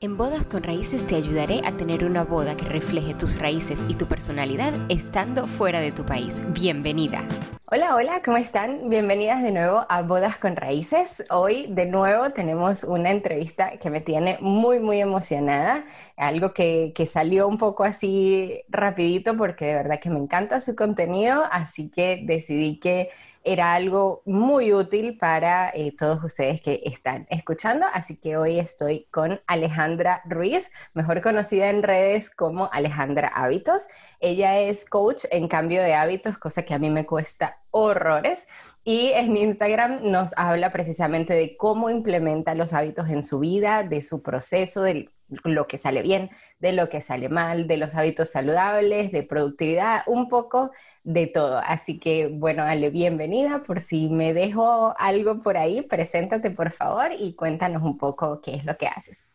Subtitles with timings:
[0.00, 3.96] En Bodas con Raíces te ayudaré a tener una boda que refleje tus raíces y
[3.96, 6.40] tu personalidad estando fuera de tu país.
[6.52, 7.24] Bienvenida.
[7.64, 8.88] Hola, hola, ¿cómo están?
[8.90, 11.24] Bienvenidas de nuevo a Bodas con Raíces.
[11.30, 15.84] Hoy de nuevo tenemos una entrevista que me tiene muy, muy emocionada.
[16.16, 20.76] Algo que, que salió un poco así rapidito porque de verdad que me encanta su
[20.76, 23.10] contenido, así que decidí que
[23.48, 27.86] era algo muy útil para eh, todos ustedes que están escuchando.
[27.94, 33.84] Así que hoy estoy con Alejandra Ruiz, mejor conocida en redes como Alejandra Hábitos.
[34.20, 38.46] Ella es coach en cambio de hábitos, cosa que a mí me cuesta horrores.
[38.84, 44.02] Y en Instagram nos habla precisamente de cómo implementa los hábitos en su vida, de
[44.02, 45.10] su proceso, del
[45.44, 50.02] lo que sale bien, de lo que sale mal, de los hábitos saludables, de productividad,
[50.06, 50.70] un poco
[51.04, 51.58] de todo.
[51.58, 53.62] Así que, bueno, Ale, bienvenida.
[53.62, 58.54] Por si me dejo algo por ahí, preséntate por favor y cuéntanos un poco qué
[58.54, 59.28] es lo que haces.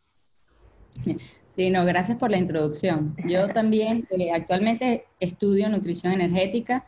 [1.50, 3.16] Sí, no, gracias por la introducción.
[3.26, 6.86] Yo también eh, actualmente estudio nutrición energética,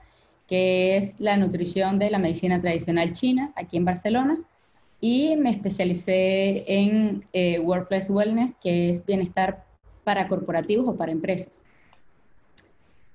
[0.47, 4.39] que es la nutrición de la medicina tradicional china, aquí en Barcelona
[5.07, 9.63] y me especialicé en eh, Workplace Wellness, que es bienestar
[10.03, 11.61] para corporativos o para empresas.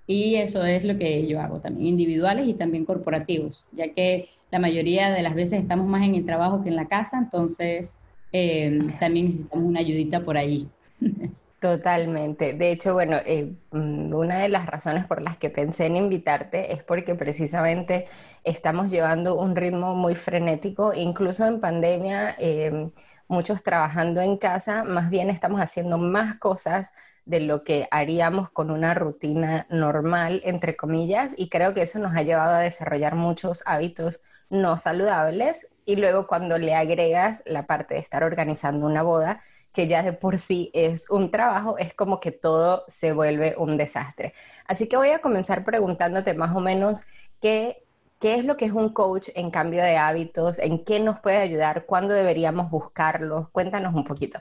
[0.06, 4.60] Y eso es lo que yo hago también, individuales y también corporativos, ya que la
[4.60, 7.98] mayoría de las veces estamos más en el trabajo que en la casa, entonces
[8.30, 10.68] eh, también necesitamos una ayudita por allí.
[11.60, 12.54] Totalmente.
[12.54, 16.72] De hecho, bueno, eh, mm, una de las razones por las que pensé en invitarte
[16.72, 18.08] es porque precisamente
[18.44, 22.92] estamos llevando un ritmo muy frenético, incluso en pandemia, em,
[23.28, 26.92] muchos trabajando en casa, más bien estamos haciendo más cosas
[27.26, 32.16] de lo que haríamos con una rutina normal, entre comillas, y creo que eso nos
[32.16, 37.94] ha llevado a desarrollar muchos hábitos no saludables y luego cuando le agregas la parte
[37.94, 39.40] de estar organizando una boda,
[39.72, 43.76] que ya de por sí es un trabajo, es como que todo se vuelve un
[43.76, 44.34] desastre.
[44.66, 47.02] Así que voy a comenzar preguntándote más o menos
[47.40, 47.84] qué,
[48.18, 51.38] qué es lo que es un coach en cambio de hábitos, en qué nos puede
[51.38, 53.48] ayudar, cuándo deberíamos buscarlos.
[53.50, 54.40] Cuéntanos un poquito.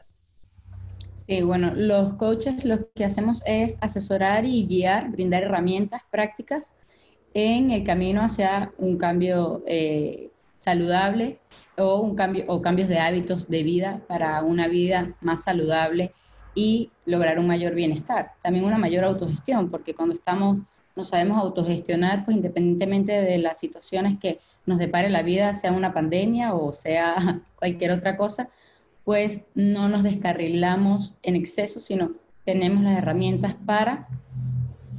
[1.16, 6.74] Sí, bueno, los coaches lo que hacemos es asesorar y guiar, brindar herramientas prácticas
[7.36, 11.40] en el camino hacia un cambio eh, saludable
[11.78, 16.14] o, un cambio, o cambios de hábitos de vida para una vida más saludable
[16.54, 18.34] y lograr un mayor bienestar.
[18.44, 20.58] También una mayor autogestión, porque cuando estamos,
[20.96, 25.94] no sabemos autogestionar, pues independientemente de las situaciones que nos depare la vida, sea una
[25.94, 28.50] pandemia o sea cualquier otra cosa,
[29.06, 32.12] pues no nos descarrilamos en exceso, sino
[32.46, 34.08] tenemos las herramientas para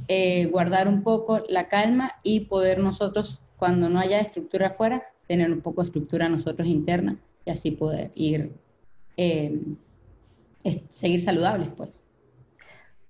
[0.07, 5.51] eh, guardar un poco la calma y poder nosotros, cuando no haya estructura afuera, tener
[5.51, 8.51] un poco de estructura nosotros interna y así poder ir,
[9.17, 9.59] eh,
[10.89, 12.03] seguir saludables, pues.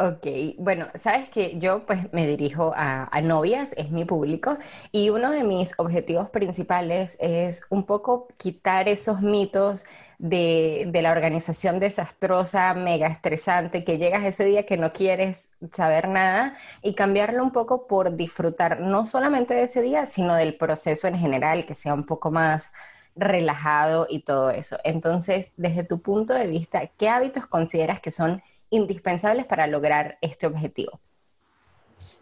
[0.04, 0.26] Ok,
[0.58, 4.58] bueno, sabes que yo pues me dirijo a, novias, es mi público,
[4.92, 9.84] y uno de mis objetivos principales es un poco quitar esos mitos
[10.18, 16.08] de, de, la organización desastrosa, mega estresante, que llegas ese día que no quieres saber
[16.08, 21.08] nada y cambiarlo un poco por disfrutar no solamente de ese día, sino del proceso
[21.08, 22.72] en general, que sea un poco más
[23.16, 24.78] relajado y todo eso.
[24.84, 30.48] Entonces, desde tu punto de vista, ¿qué hábitos consideras que son indispensables para lograr este
[30.48, 31.00] objetivo?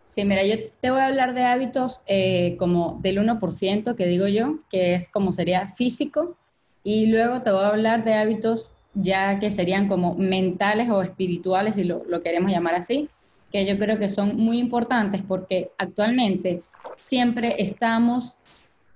[0.05, 4.27] Sí, mira, yo te voy a hablar de hábitos eh, como del 1% que digo
[4.27, 6.35] yo, que es como sería físico,
[6.83, 11.75] y luego te voy a hablar de hábitos ya que serían como mentales o espirituales,
[11.75, 13.07] si lo, lo queremos llamar así,
[13.51, 16.63] que yo creo que son muy importantes porque actualmente
[16.97, 18.35] siempre estamos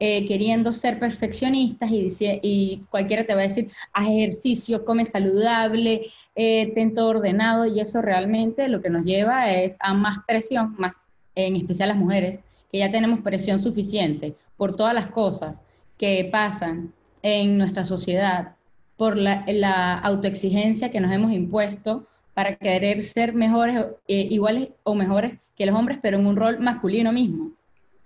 [0.05, 2.09] eh, queriendo ser perfeccionistas y,
[2.41, 7.79] y cualquiera te va a decir, haz ejercicio, come saludable, eh, ten todo ordenado y
[7.79, 10.91] eso realmente lo que nos lleva es a más presión, más,
[11.35, 15.61] en especial las mujeres, que ya tenemos presión suficiente por todas las cosas
[15.97, 16.91] que pasan
[17.21, 18.55] en nuestra sociedad,
[18.97, 24.95] por la, la autoexigencia que nos hemos impuesto para querer ser mejores, eh, iguales o
[24.95, 27.51] mejores que los hombres, pero en un rol masculino mismo.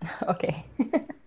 [0.27, 0.45] Ok.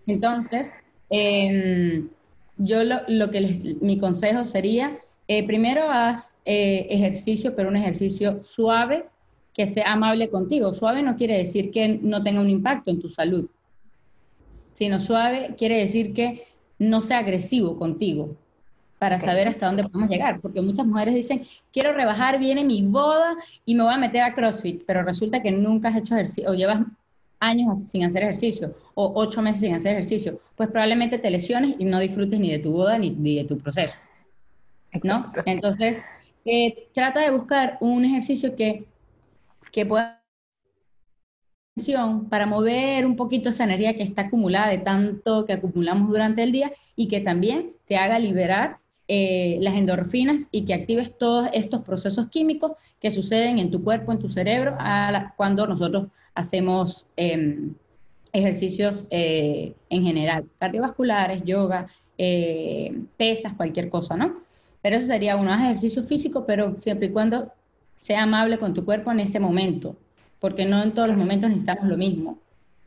[0.07, 0.71] Entonces,
[1.09, 2.09] em,
[2.57, 4.97] yo lo, que mi consejo sería,
[5.27, 9.05] eh, primero haz eh, ejercicio, pero un ejercicio suave
[9.53, 10.73] que sea amable contigo.
[10.73, 13.49] Suave no quiere decir que no tenga un impacto en tu salud,
[14.73, 16.43] sino suave quiere decir que
[16.79, 18.35] no sea agresivo contigo
[18.97, 21.41] para saber hasta dónde podemos llegar, porque muchas mujeres dicen,
[21.73, 23.35] quiero rebajar, viene mi boda
[23.65, 26.53] y me voy a meter a CrossFit, pero resulta que nunca has hecho ejercicio o
[26.53, 26.81] llevas
[27.41, 31.85] años sin hacer ejercicio o ocho meses sin hacer ejercicio, pues probablemente te lesiones y
[31.85, 33.95] no disfrutes ni de tu boda ni, de tu proceso.
[35.03, 35.31] ¿No?
[35.45, 36.05] Entonces,
[36.45, 38.89] Eh, trata de buscar un ejercicio que,
[39.71, 40.23] que pueda
[42.29, 46.51] para mover un poquito esa energía que está acumulada de tanto que acumulamos durante el
[46.51, 48.80] día y que también te haga liberar
[49.13, 52.71] eh, las endorfinas y que actives todos estos procesos químicos
[53.01, 54.77] que suceden en tu cuerpo, en tu cerebro,
[55.35, 57.73] cuando nosotros hacemos em,
[58.31, 61.87] ejercicios eh, en general, cardiovasculares, yoga,
[62.17, 64.37] eh, pesas, cualquier cosa, ¿no?
[64.81, 67.51] Pero eso sería un ejercicio físico, pero siempre y cuando
[67.99, 69.97] sea amable con tu cuerpo en ese momento,
[70.39, 72.37] porque no en todos los momentos necesitamos lo mismo.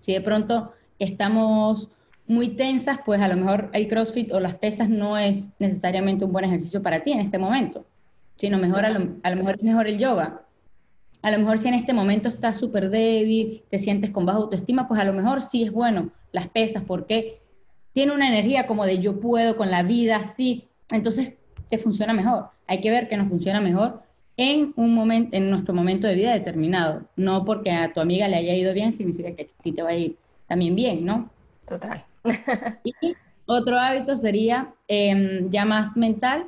[0.00, 1.90] Si de pronto estamos
[2.26, 6.32] muy tensas, pues a lo mejor el CrossFit o las pesas no es necesariamente un
[6.32, 7.84] buen ejercicio para ti en este momento,
[8.36, 10.42] sino mejor a lo, a lo mejor es mejor el yoga.
[11.22, 14.86] A lo mejor si en este momento estás súper débil, te sientes con baja autoestima,
[14.86, 17.40] pues a lo mejor sí es bueno las pesas porque
[17.94, 21.34] tiene una energía como de yo puedo con la vida, sí, entonces
[21.70, 22.48] te funciona mejor.
[22.66, 24.02] Hay que ver que nos funciona mejor
[24.36, 27.02] en un momento, en nuestro momento de vida determinado.
[27.16, 29.90] No porque a tu amiga le haya ido bien significa que a ti te va
[29.90, 30.16] a ir
[30.46, 31.30] también bien, ¿no?
[31.66, 32.04] Total.
[32.84, 32.94] Y
[33.46, 36.46] otro hábito sería em, ya más mental,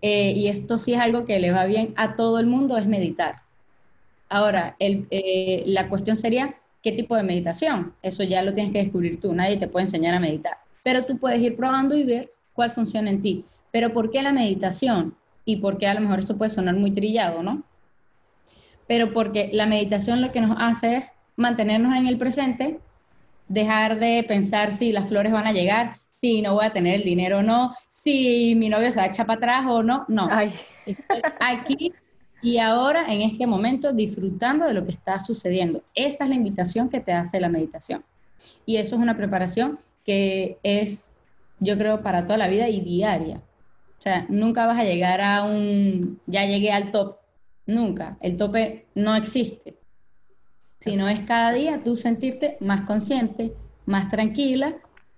[0.00, 2.86] eh, y esto sí es algo que le va bien a todo el mundo, es
[2.86, 3.42] meditar.
[4.28, 7.92] Ahora, eh, la cuestión sería, ¿qué tipo de meditación?
[8.02, 11.18] Eso ya lo tienes que descubrir tú, nadie te puede enseñar a meditar, pero tú
[11.18, 13.44] puedes ir probando y ver cuál funciona en ti.
[13.70, 15.14] Pero ¿por qué la meditación?
[15.44, 17.62] y porque a lo mejor esto puede sonar muy trillado, ¿no?
[18.86, 22.78] Pero porque la meditación lo que nos hace es mantenernos en el presente,
[23.52, 27.04] dejar de pensar si las flores van a llegar, si no voy a tener el
[27.04, 30.28] dinero o no, si mi novio se va a echar para atrás o no, no.
[31.40, 31.92] aquí
[32.42, 35.84] y ahora, en este momento, disfrutando de lo que está sucediendo.
[35.94, 38.04] Esa es la invitación que te hace la meditación.
[38.66, 41.12] Y eso es una preparación que es,
[41.60, 43.36] yo creo, para toda la vida y diaria.
[43.96, 47.18] O sea, nunca vas a llegar a un, ya llegué al top,
[47.64, 48.16] nunca.
[48.20, 49.76] El tope no existe.
[50.82, 53.52] Sino es cada día tú sentirte más consciente,
[53.86, 54.76] más tranquila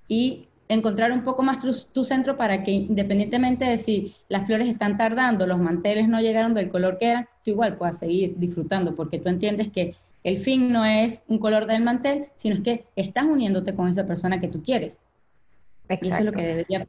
[0.08, 1.58] y encontrar un poco más
[1.92, 6.54] tu, centro para que independientemente de si las flores están tardando, los manteles no llegaron
[6.54, 10.72] del color que eran, tú igual puedas seguir disfrutando porque tú entiendes que el fin
[10.72, 14.48] no es un color del mantel, sino es que estás uniéndote con esa persona que
[14.48, 15.00] tú quieres.
[15.88, 16.06] Exacto.
[16.06, 16.86] Y eso es lo que debería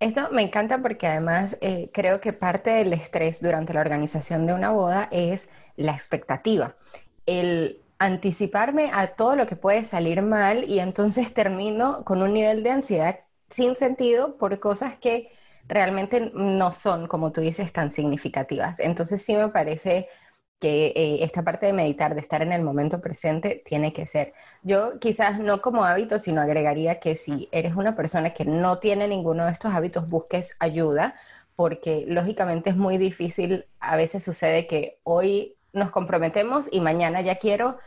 [0.00, 4.54] esto me encanta porque además eh, creo que parte del estrés durante la organización de
[4.54, 6.74] una boda es la expectativa,
[7.26, 12.64] el anticiparme a todo lo que puede salir mal y entonces termino con un nivel
[12.64, 13.20] de ansiedad
[13.50, 15.30] sin sentido por cosas que
[15.68, 18.80] realmente no son, como tú dices, tan significativas.
[18.80, 20.08] Entonces sí me parece
[20.60, 24.34] que eh, esta parte de meditar, de estar en el momento presente, tiene que ser.
[24.62, 29.08] Yo quizás no como hábito, sino agregaría que si eres una persona que no tiene
[29.08, 31.16] ninguno de estos hábitos, busques ayuda,
[31.56, 37.36] porque lógicamente es muy difícil, a veces sucede que hoy nos comprometemos y mañana ya
[37.36, 37.78] quiero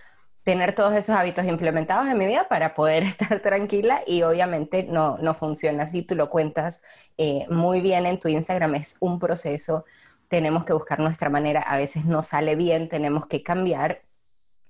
[0.44, 5.18] tener todos esos hábitos implementados en mi vida para poder estar tranquila y obviamente no,
[5.18, 6.84] no funciona así, tú lo cuentas
[7.18, 9.86] eh, muy bien en tu Instagram, es un proceso.
[10.28, 14.02] Tenemos que buscar nuestra manera, a veces no sale bien, tenemos que cambiar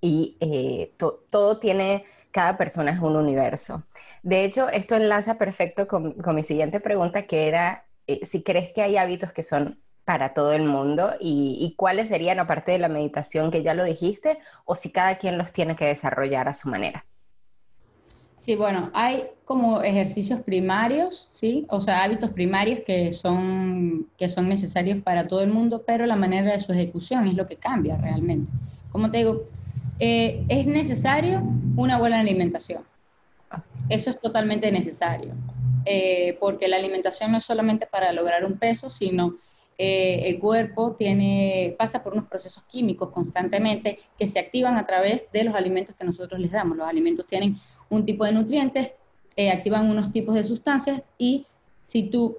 [0.02, 3.84] y eh, todo tiene, cada persona es un universo.
[4.22, 8.82] De hecho, esto enlaza perfecto con, mi siguiente pregunta, que era eh, si crees que
[8.82, 13.52] hay hábitos que son para todo el mundo y, cuáles serían, aparte de la meditación
[13.52, 17.06] que ya lo dijiste, o si cada quien los tiene que desarrollar a su manera.
[18.38, 21.66] Sí, bueno, hay como ejercicios primarios, ¿sí?
[21.70, 26.18] O sea, hábitos primarios que son, que son necesarios para todo el mundo, pero la
[26.18, 28.52] manera de su ejecución es lo que cambia realmente.
[28.92, 29.44] Como te digo,
[30.00, 31.42] eh, es necesario
[31.78, 32.84] una buena alimentación.
[33.88, 35.34] Eso es totalmente necesario,
[35.86, 39.36] eh, porque la alimentación no es solamente para lograr un peso, sino
[39.78, 45.26] eh, el cuerpo tiene, pasa por unos procesos químicos constantemente que se activan a través
[45.32, 46.78] de los alimentos que nosotros les damos.
[46.78, 47.58] Los alimentos tienen
[47.90, 48.92] un tipo de nutrientes,
[49.36, 51.46] eh, activan unos tipos de sustancias y
[51.86, 52.38] si tú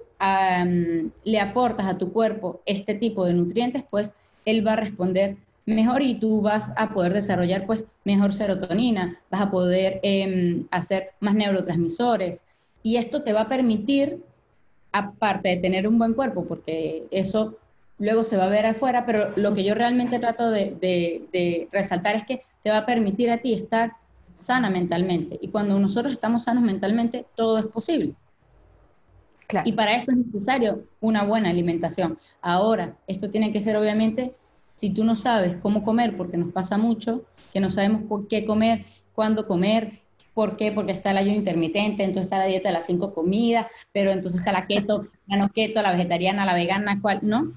[1.23, 4.11] le aportas a tu cuerpo este tipo de nutrientes, pues
[4.45, 9.41] él va a responder mejor y tú vas a poder desarrollar pues mejor serotonina, vas
[9.41, 12.43] a poder em, hacer más neurotransmisores
[12.83, 14.23] y esto te va a permitir,
[14.97, 17.57] aparte de tener un buen cuerpo, porque eso
[17.97, 22.15] luego se va a ver afuera, pero lo que yo realmente trato de, de resaltar
[22.15, 23.93] es que te va a permitir a ti estar
[24.35, 25.37] sana mentalmente.
[25.41, 28.15] Y cuando nosotros estamos sanos mentalmente, todo es posible.
[29.63, 32.17] Y para eso es necesario una buena alimentación.
[32.41, 34.33] Ahora, esto tiene que ser obviamente,
[34.75, 38.45] si tú no sabes cómo comer, porque nos pasa mucho, que no sabemos por qué
[38.45, 40.01] comer, cuándo comer,
[40.35, 40.71] ¿Por qué?
[40.71, 44.41] Porque está el ayuno intermitente, entonces está la dieta de las cinco comidas, pero entonces
[44.41, 47.19] está la keto, la no keto, la vegetariana, la vegana, ¿cuál?
[47.23, 47.53] ¿No?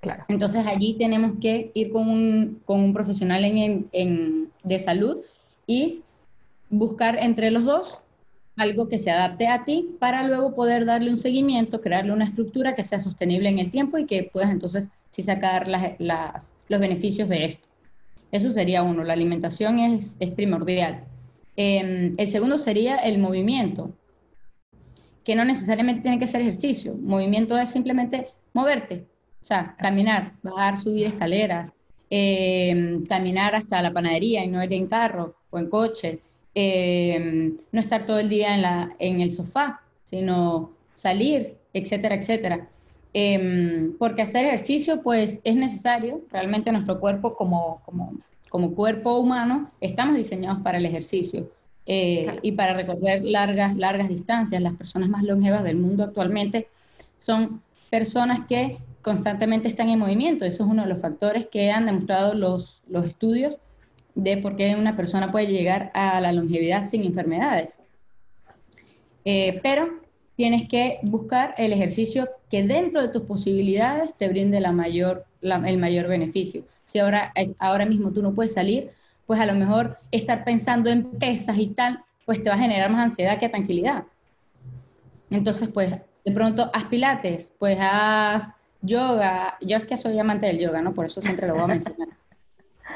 [0.00, 0.24] Claro.
[0.28, 5.18] Entonces allí tenemos que ir con un, con un profesional en, en, de salud
[5.66, 6.02] y
[6.70, 7.98] buscar entre los dos
[8.56, 12.74] algo que se adapte a ti para luego poder darle un seguimiento, crearle una estructura
[12.74, 16.80] que sea sostenible en el tiempo y que puedas entonces sí sacar las, las, los
[16.80, 17.68] beneficios de esto.
[18.32, 21.04] Eso sería uno, la alimentación es, es primordial.
[21.56, 23.92] Em, el segundo sería el movimiento,
[25.24, 26.94] que no necesariamente tiene que ser ejercicio.
[26.94, 29.06] Movimiento es simplemente moverte,
[29.42, 31.72] o sea, caminar, bajar, subir escaleras,
[32.10, 36.20] em, caminar hasta la panadería y no ir en carro o en coche,
[36.54, 42.68] Em, no estar todo el día en, la, en el sofá, sino salir, etcétera, etcétera.
[43.14, 48.14] Em, porque hacer ejercicio, pues es necesario, realmente nuestro cuerpo como, como,
[48.52, 51.50] como cuerpo humano, estamos diseñados para el ejercicio.
[51.86, 54.60] Eh, y para recorrer largas, largas distancias.
[54.60, 56.68] Las personas más longevas del mundo actualmente
[57.16, 60.44] son personas que constantemente están en movimiento.
[60.44, 63.56] Eso es uno de los factores que han demostrado los, los estudios
[64.14, 67.80] de por qué una persona puede llegar a la longevidad sin enfermedades.
[69.24, 69.88] Eh, pero
[70.36, 75.78] tienes que buscar el ejercicio que dentro de tus posibilidades te brinde la mayor, el
[75.78, 76.64] mayor beneficio.
[76.92, 78.90] Si ahora, eh, ahora mismo tú no puedes salir,
[79.26, 82.90] pues a lo mejor estar pensando en pesas y tal, pues te va a generar
[82.90, 84.04] más ansiedad que tranquilidad.
[85.30, 89.56] Entonces, pues de pronto haz pilates, pues haz yoga.
[89.62, 90.92] Yo es que soy amante del yoga, ¿no?
[90.92, 92.08] Por eso siempre lo voy a mencionar.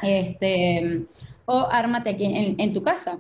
[0.03, 1.07] Este,
[1.47, 3.19] o ármate aquí en, tu casa.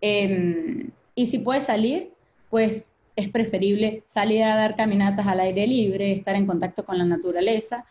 [0.00, 2.10] Em, y si puedes salir,
[2.50, 7.04] pues es preferible salir a dar caminatas al aire libre, estar en contacto con la
[7.04, 7.84] naturaleza,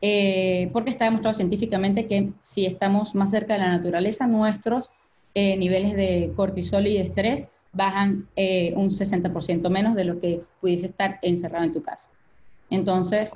[0.00, 4.90] eh, porque está demostrado científicamente que si estamos más cerca de la naturaleza, nuestros
[5.34, 10.42] eh, niveles de cortisol y de estrés bajan eh, un 60% menos de lo que
[10.60, 12.10] pudiese estar encerrado en tu casa.
[12.70, 13.32] Entonces,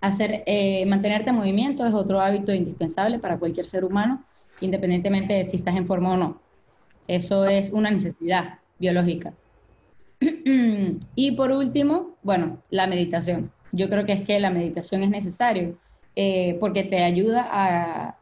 [0.00, 4.22] Hacer, eh, mantenerte en movimiento es otro hábito indispensable para cualquier ser humano,
[4.60, 6.40] independientemente de si estás en forma o no.
[7.08, 9.32] Eso es una necesidad biológica.
[11.16, 13.50] y por último, bueno, la meditación.
[13.72, 15.76] Yo creo que es que la meditación es necesario
[16.16, 18.16] eh, porque te ayuda a,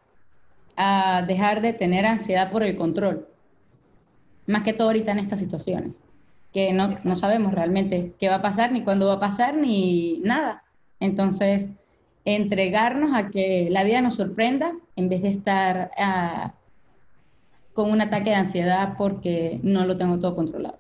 [0.77, 3.27] a dejar de tener ansiedad por el control.
[4.47, 6.03] Más que todo ahorita en estas situaciones,
[6.53, 10.21] que no, no sabemos realmente qué va a pasar, ni cuándo va a pasar, ni
[10.25, 10.63] nada.
[11.01, 11.69] Entonces,
[12.25, 16.55] entregarnos a que la vida nos sorprenda en vez de estar ah,
[17.73, 20.79] con un ataque de ansiedad porque no lo tengo todo controlado.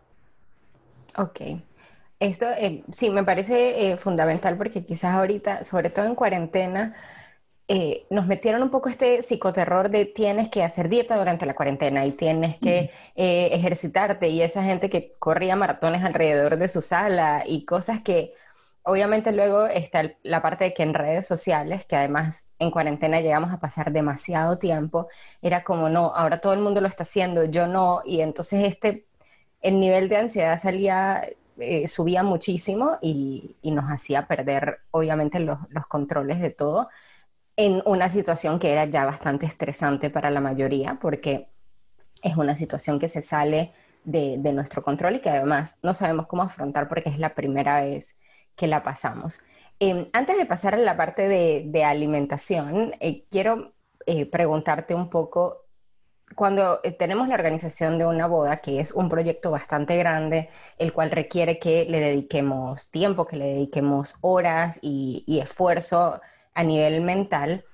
[1.16, 1.40] Ok.
[2.18, 6.94] Esto eh, sí me parece eh, fundamental porque quizás ahorita, sobre todo en cuarentena,
[7.68, 12.06] eh, nos metieron un poco este psicoterror de tienes que hacer dieta durante la cuarentena
[12.06, 17.64] y tienes que ejercitarte y esa gente que corría maratones alrededor de su sala y
[17.64, 18.35] cosas que
[18.88, 23.52] Obviamente luego está la parte de que en redes sociales, que además en cuarentena llegamos
[23.52, 25.08] a pasar demasiado tiempo,
[25.42, 29.04] era como, no, ahora todo el mundo lo está haciendo, yo no, y entonces este,
[29.61, 31.28] el nivel de ansiedad salía,
[31.59, 35.59] eh, subía muchísimo y, nos hacía perder obviamente los,
[35.89, 36.89] controles de todo
[37.57, 41.49] en una situación que era ya bastante estresante para la mayoría, porque
[42.23, 43.73] es una situación que se sale
[44.05, 48.19] de, nuestro control y que además no sabemos cómo afrontar porque es la primera vez
[48.57, 49.41] que la pasamos.
[49.79, 53.75] Em, antes de pasar a la parte de, alimentación, eh, quiero
[54.07, 55.65] eh, preguntarte un poco,
[56.35, 60.92] cuando eh, tenemos la organización de una boda, que es un proyecto bastante grande, el
[60.92, 66.21] cual requiere que le dediquemos tiempo, que le dediquemos horas y esfuerzo
[66.54, 67.64] a nivel mental,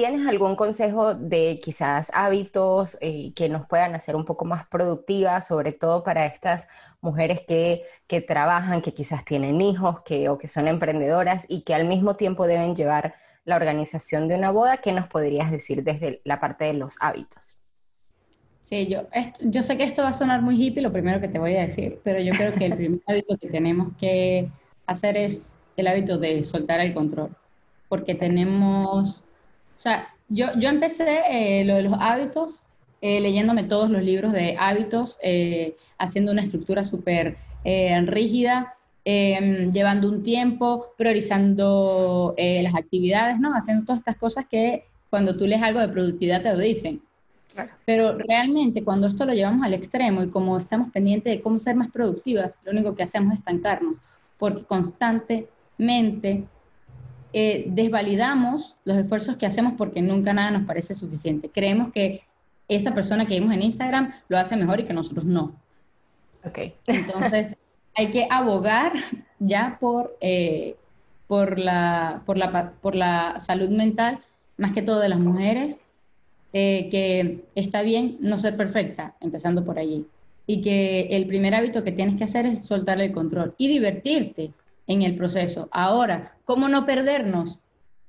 [0.00, 5.48] ¿Tienes algún consejo de quizás hábitos eh, que nos puedan hacer un poco más productivas,
[5.48, 6.68] sobre todo para estas
[7.02, 11.74] mujeres que, que trabajan, que quizás tienen hijos que, o que son emprendedoras y que
[11.74, 13.14] al mismo tiempo deben llevar
[13.44, 14.78] la organización de una boda?
[14.78, 17.59] ¿Qué nos podrías decir desde la parte de los hábitos?
[18.70, 19.02] Sí, yo,
[19.40, 21.62] yo sé que esto va a sonar muy hippie, lo primero que te voy a
[21.62, 24.48] decir, pero yo creo que el primer hábito que tenemos que
[24.86, 27.36] hacer es el hábito de soltar el control,
[27.88, 29.24] porque tenemos
[29.80, 32.68] o sea, yo, yo empecé eh, lo de los hábitos
[33.00, 38.74] eh, leyéndome todos los libros de hábitos, eh, haciendo una estructura súper rígida,
[39.04, 43.52] em, llevando un tiempo, priorizando las actividades, ¿no?
[43.52, 47.02] Haciendo todas estas cosas que cuando tú lees algo de productividad te lo dicen.
[47.84, 51.76] Pero realmente cuando esto lo llevamos al extremo y como estamos pendientes de cómo ser
[51.76, 53.96] más productivas, lo único que hacemos es estancarnos,
[54.38, 56.44] porque constantemente
[57.32, 61.50] eh, desvalidamos los esfuerzos que hacemos porque nunca nada nos parece suficiente.
[61.50, 62.22] Creemos que
[62.68, 65.54] esa persona que vimos en Instagram lo hace mejor y que nosotros no.
[66.44, 66.58] Ok.
[66.86, 67.56] Entonces,
[67.96, 68.92] hay que abogar
[69.38, 70.76] ya por, eh,
[71.26, 74.20] por la, por la, por la salud mental,
[74.56, 75.82] más que todo de las mujeres,
[76.52, 80.06] eh, que está bien no ser perfecta, empezando por allí.
[80.46, 84.50] Y que el primer hábito que tienes que hacer es soltar el control y divertirte
[84.86, 85.68] en el proceso.
[85.70, 87.62] Ahora, ¿cómo no perdernos?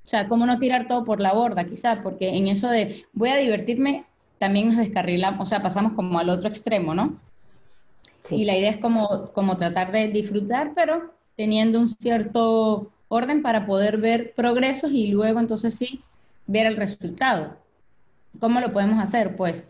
[0.04, 1.98] O sea, ¿cómo no tirar todo por la borda, quizás?
[2.02, 4.04] Porque en eso de voy a divertirme,
[4.38, 7.16] también nos descarrilamos, o sea, pasamos como al otro extremo, ¿no?
[8.30, 13.66] Y la idea es como, como tratar de disfrutar, pero teniendo un cierto orden para
[13.66, 16.00] poder ver progresos y luego entonces sí
[16.46, 17.56] ver el resultado.
[18.40, 19.36] ¿Cómo lo podemos hacer?
[19.36, 19.64] Pues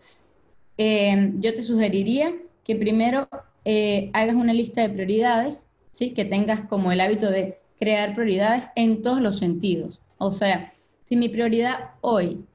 [0.77, 3.27] eh, yo te sugeriría que primero
[3.65, 6.13] eh, hagas una lista de prioridades, ¿sí?
[6.13, 10.01] que tengas como el hábito de crear prioridades en todos los sentidos.
[10.17, 12.45] O sea, si mi prioridad hoy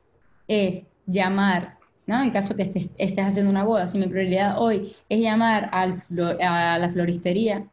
[0.47, 2.23] es llamar, ¿no?
[2.23, 5.95] En caso que estés, estés haciendo una boda, si mi prioridad hoy es llamar al
[6.41, 7.67] a la floristería,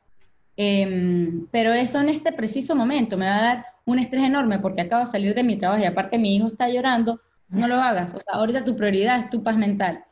[0.57, 4.81] em, pero eso en este preciso momento me va a dar un estrés enorme porque
[4.81, 8.13] acabo de salir de mi trabajo y aparte mi hijo está llorando, no lo hagas.
[8.13, 10.03] O sea, ahorita tu prioridad es tu paz mental.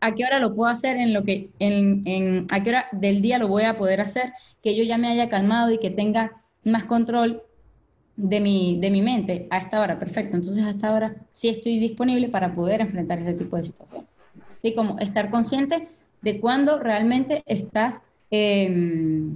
[0.00, 3.38] ¿A qué hora lo puedo hacer en lo que, en, a qué hora del día
[3.38, 4.32] lo voy a poder hacer?
[4.62, 6.32] Que yo ya me haya calmado y que tenga
[6.64, 7.42] más control
[8.16, 9.98] de mi, de mi mente a esta hora.
[9.98, 10.36] Perfecto.
[10.36, 14.08] Entonces, a esta hora sí estoy disponible para poder enfrentar ese tipo de situaciones.
[14.58, 15.88] Así como estar consciente
[16.22, 19.28] de cuándo realmente estás, eh,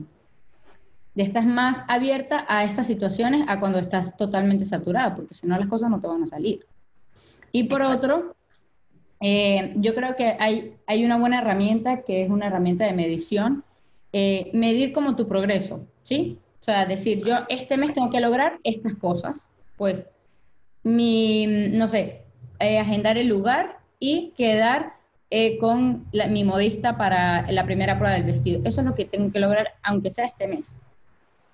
[1.15, 5.69] estás más abierta a estas situaciones a cuando estás totalmente saturada, porque si no las
[5.69, 6.67] cosas no te van a salir.
[7.53, 8.37] Y por otro,
[9.21, 13.65] eh, yo creo que hay, hay una buena herramienta que es una herramienta de medición,
[14.13, 16.39] eh, medir como tu progreso, ¿sí?
[16.61, 20.07] O sea, decir, yo este mes tengo que lograr estas cosas, pues
[20.83, 22.23] mi, no sé,
[22.59, 24.99] eh, agendar el lugar y quedar
[25.61, 28.63] con mi modista para la primera prueba del vestido.
[28.65, 30.77] Eso es lo que tengo que lograr, aunque sea este mes.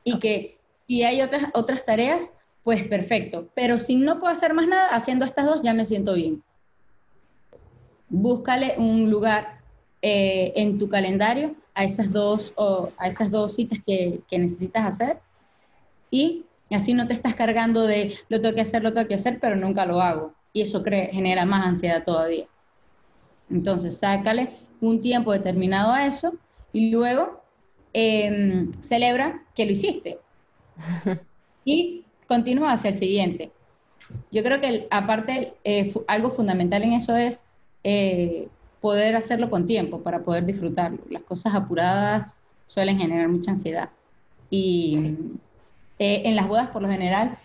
[0.03, 2.33] Y que si hay otras, otras tareas,
[2.67, 3.49] pues perfecto.
[3.55, 6.43] Pero si no puedo hacer más nada, haciendo estas dos ya me siento bien.
[8.09, 9.61] Búscale un lugar
[10.02, 15.21] eh, en tu calendario a esas dos, o a esas dos citas que, necesitas hacer
[16.11, 19.39] y así no te estás cargando de lo tengo que hacer, lo tengo que hacer,
[19.39, 20.35] pero nunca lo hago.
[20.52, 22.47] Y eso genera más ansiedad todavía.
[23.49, 24.50] Entonces, sácale
[24.81, 26.33] un tiempo determinado a eso
[26.73, 27.45] y luego
[27.93, 30.19] em, celebra que lo hiciste.
[31.69, 33.50] Y continúa hacia el siguiente.
[34.30, 37.43] Yo creo que aparte, eh, algo fundamental en eso es
[37.82, 38.49] eh,
[38.80, 40.99] poder hacerlo con tiempo para poder disfrutarlo.
[41.10, 43.91] Las cosas apuradas suelen generar mucha ansiedad.
[44.50, 45.15] Y
[45.99, 47.39] eh, en las bodas, por lo general,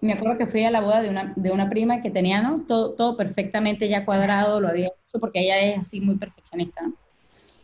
[0.00, 2.62] me acuerdo que fui a la boda de una, de una prima que tenía ¿no?
[2.66, 6.90] todo, todo perfectamente ya cuadrado, lo había hecho porque ella es así muy perfeccionista.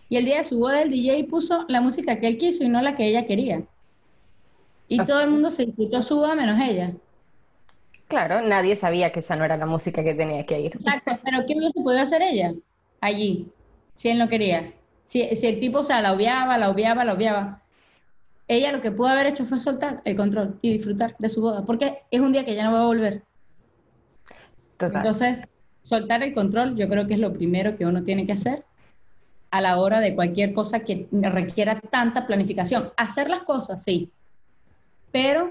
[0.09, 2.69] Y el día de su boda, el DJ puso la música que él quiso y
[2.69, 3.63] no la que ella quería.
[4.89, 6.93] Y todo el mundo se disfrutó su boda menos ella.
[8.09, 10.73] Claro, nadie sabía que esa no era la música que tenía que ir.
[10.75, 12.55] Exacto, pero ¿qué hubiese podido hacer ella
[13.01, 13.49] allí?
[13.95, 14.73] Si él no quería.
[15.05, 17.63] Si, si el tipo, o sea, la obviaba, la obviaba, la obviaba.
[18.49, 21.65] Ella lo que pudo haber hecho fue soltar el control y disfrutar de su boda,
[21.65, 23.23] porque es un día que ya no va a volver.
[24.77, 24.99] Total.
[24.99, 25.49] Entonces,
[25.83, 28.65] soltar el control yo creo que es lo primero que uno tiene que hacer
[29.51, 32.91] a la hora de cualquier cosa que requiera tanta planificación.
[32.97, 34.11] Hacer las cosas, sí,
[35.17, 35.51] pero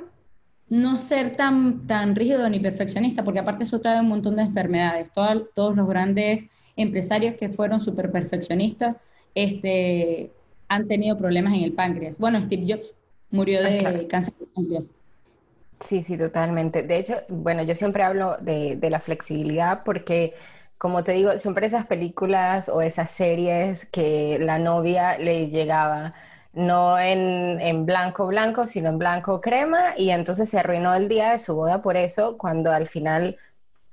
[0.69, 5.12] no ser tan, tan rígido ni perfeccionista, porque aparte eso trae un montón de enfermedades.
[5.12, 8.95] todos los grandes empresarios que fueron súper perfeccionistas
[9.34, 10.30] este,
[10.67, 12.19] han tenido problemas en el páncreas.
[12.19, 12.93] Bueno, Steve Jobs
[13.32, 14.91] murió de ah, cáncer de páncreas.
[15.80, 16.84] Sí, sí, totalmente.
[16.84, 20.36] De hecho, bueno, yo siempre hablo de, de la flexibilidad porque
[20.78, 26.13] como te digo, siempre esas películas o esas series que la novia le llegaba
[26.55, 31.39] no en, blanco blanco, sino en blanco crema, y entonces se arruinó el día de
[31.39, 33.37] su boda por eso, cuando al final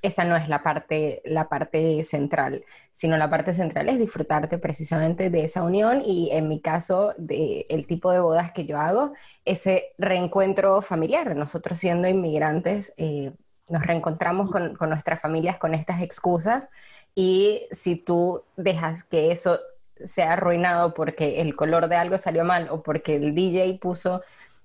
[0.01, 5.31] esa no es la parte, la parte central, sino la parte central es disfrutarte precisamente
[5.31, 9.13] de esa unión y en mi caso, de el tipo de bodas que yo hago,
[9.45, 11.37] ese reencuentro familiar.
[11.37, 13.33] Nosotros siendo inmigrantes, eh,
[13.69, 16.69] nos reencontramos con, con nuestras familias con estas excusas
[17.15, 19.61] y si tú dejas que eso
[20.07, 24.23] se ha arruinado porque el color de algo salió mal o porque el DJ puso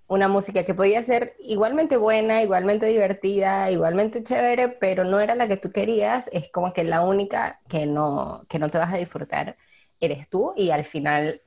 [0.08, 5.48] una música que podía ser igualmente buena, igualmente divertida, igualmente chévere, pero no era la
[5.48, 8.98] que tú querías, es como que la única que no, que no te vas a
[8.98, 9.58] disfrutar
[10.00, 11.42] eres tú y al final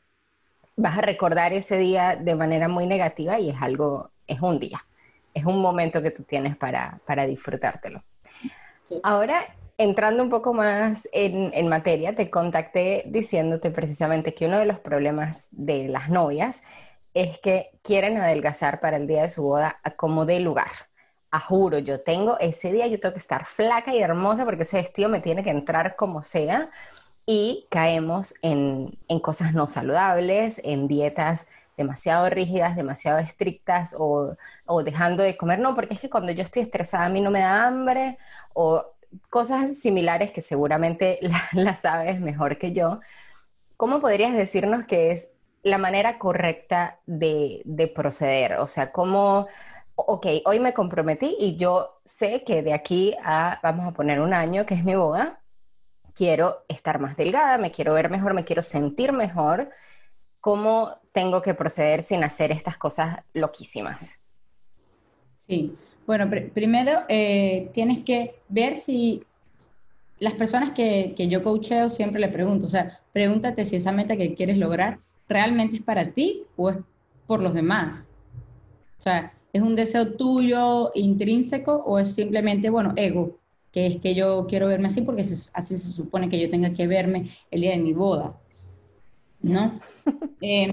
[0.76, 4.86] vas a recordar ese día de manera muy negativa y es algo, es un día,
[5.34, 8.02] es un momento que tú tienes para, para disfrutártelo.
[9.02, 14.78] Ahora, entrando un poco más en, materia, te contacté diciéndote precisamente que uno de los
[14.78, 16.62] problemas de las novias
[17.14, 20.70] es que quieren adelgazar para el día de su boda como de lugar.
[21.30, 24.76] A juro, yo tengo ese día, yo tengo que estar flaca y hermosa porque ese
[24.76, 26.68] vestido me tiene que entrar como sea
[27.24, 31.46] y caemos en, en cosas no saludables, en dietas
[31.78, 36.42] demasiado rígidas, demasiado estrictas o, o, dejando de comer, no, porque es que cuando yo
[36.42, 38.18] estoy estresada a mí no me da hambre
[38.52, 38.84] o
[39.28, 41.18] cosas similares que seguramente
[41.52, 43.00] las sabes mejor que yo.
[43.76, 48.54] ¿Cómo podrías decirnos que es la manera correcta de, de proceder?
[48.54, 49.46] O sea, ¿cómo,
[49.94, 54.34] ok, hoy me comprometí y yo sé que de aquí a, vamos a poner un
[54.34, 55.40] año, que es mi boda,
[56.14, 59.70] quiero estar más delgada, me quiero ver mejor, me quiero sentir mejor
[60.40, 64.18] ¿cómo tengo que proceder sin hacer estas cosas loquísimas?
[65.46, 65.76] Sí,
[66.10, 69.22] bueno, primero eh, tienes que ver si
[70.18, 74.16] las personas que, que yo coacheo siempre le pregunto, o sea, pregúntate si esa meta
[74.16, 76.78] que quieres lograr realmente es para ti o es
[77.28, 78.10] por los demás.
[78.98, 83.38] O sea, ¿es un deseo tuyo intrínseco o es simplemente, bueno, ego?
[83.70, 86.88] Que es que yo quiero verme así porque así se supone que yo tenga que
[86.88, 88.34] verme el día de mi boda.
[89.42, 89.78] ¿no?
[90.40, 90.72] Em,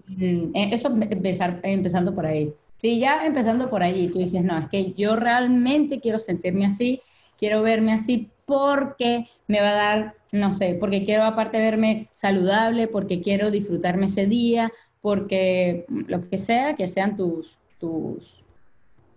[0.55, 2.51] eh, eso empezar, empezando por ahí.
[2.81, 7.01] Si ya empezando por ahí, tú dices, no, es que yo realmente quiero sentirme así,
[7.39, 12.87] quiero verme así porque me va a dar, no sé, porque quiero aparte verme saludable,
[12.87, 18.43] porque quiero disfrutarme ese día, porque lo que sea, que sean tus, tus,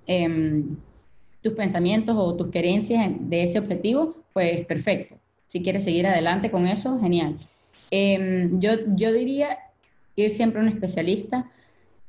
[0.06, 0.76] em,
[1.42, 5.16] tus pensamientos o tus creencias de ese objetivo, pues perfecto.
[5.46, 7.36] Si quieres seguir adelante con eso, genial.
[7.90, 9.58] Em, yo, yo diría
[10.16, 11.50] ir siempre a un especialista.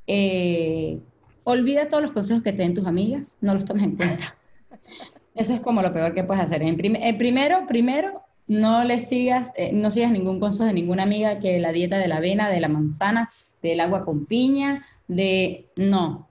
[0.07, 0.99] Eh,
[1.43, 4.35] olvida todos los consejos que te den tus amigas, no los tomes en cuenta.
[5.35, 6.61] Eso es como lo peor que puedes hacer.
[6.61, 11.39] En eh, primero, primero, no le sigas, eh, no sigas ningún consejo de ninguna amiga
[11.39, 13.29] que la dieta de la avena, de la manzana,
[13.61, 16.27] del agua con piña, de no.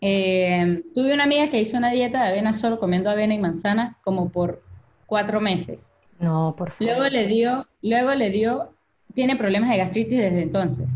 [0.00, 3.98] Em, tuve una amiga que hizo una dieta de avena solo comiendo avena y manzana
[4.04, 4.62] como por
[5.06, 5.92] cuatro meses.
[6.20, 6.94] No, por favor.
[6.94, 8.72] Luego le dio, luego le dio,
[9.14, 10.88] tiene problemas de gastritis desde entonces.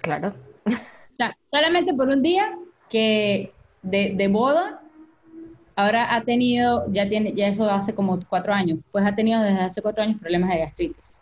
[0.00, 0.34] Claro.
[1.12, 2.56] O sea, solamente por un día
[2.88, 4.80] que de, de boda,
[5.76, 9.60] ahora ha tenido, ya tiene, ya eso hace como cuatro años, pues ha tenido desde
[9.60, 11.12] hace cuatro años problemas de gastritis.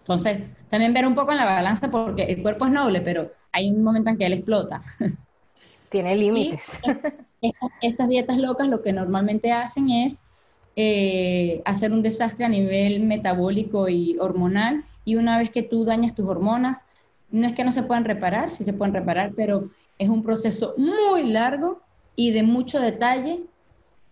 [0.00, 3.70] Entonces, también ver un poco en la balanza porque el cuerpo es noble, pero hay
[3.70, 4.82] un momento en que él explota.
[5.88, 6.80] Tiene límites.
[7.80, 10.20] estas dietas locas lo que normalmente hacen es
[10.74, 14.84] eh, hacer un desastre a nivel metabólico y hormonal.
[15.04, 16.84] Y una vez que tú dañas tus hormonas,
[17.32, 20.74] no es que no se puedan reparar, sí se pueden reparar, pero es un proceso
[20.76, 21.80] muy largo
[22.14, 23.42] y de mucho detalle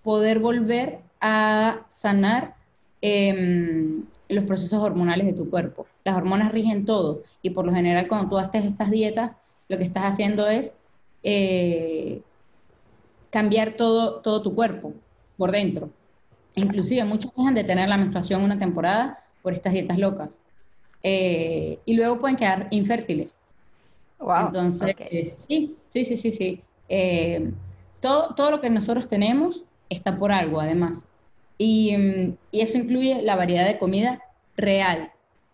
[0.02, 2.54] poder volver a sanar
[3.02, 5.86] em, los procesos hormonales de tu cuerpo.
[6.04, 9.36] Las hormonas rigen todo y por lo general cuando tú haces estas dietas,
[9.68, 10.74] lo que estás haciendo es
[11.22, 12.22] eh,
[13.30, 14.94] cambiar todo, todo tu cuerpo
[15.36, 15.90] por dentro.
[16.56, 20.30] Inclusive muchos dejan de tener la menstruación una temporada por estas dietas locas.
[21.02, 23.40] Eh, y luego pueden quedar infértiles.
[24.18, 24.94] Wow, Entonces,
[25.46, 26.60] sí, sí, sí, sí, sí.
[26.88, 27.52] Eh,
[28.00, 31.08] todo, todo lo que nosotros tenemos está por algo, además.
[31.56, 34.22] Y, mm, y, eso incluye la variedad de comida
[34.56, 35.10] real.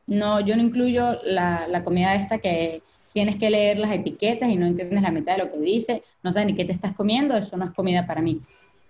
[0.06, 2.82] No, yo no incluyo la, la, comida esta que
[3.12, 6.32] tienes que leer las etiquetas y no entiendes la mitad de lo que dice, no
[6.32, 8.40] sabes ni qué te estás comiendo, eso no es comida para mí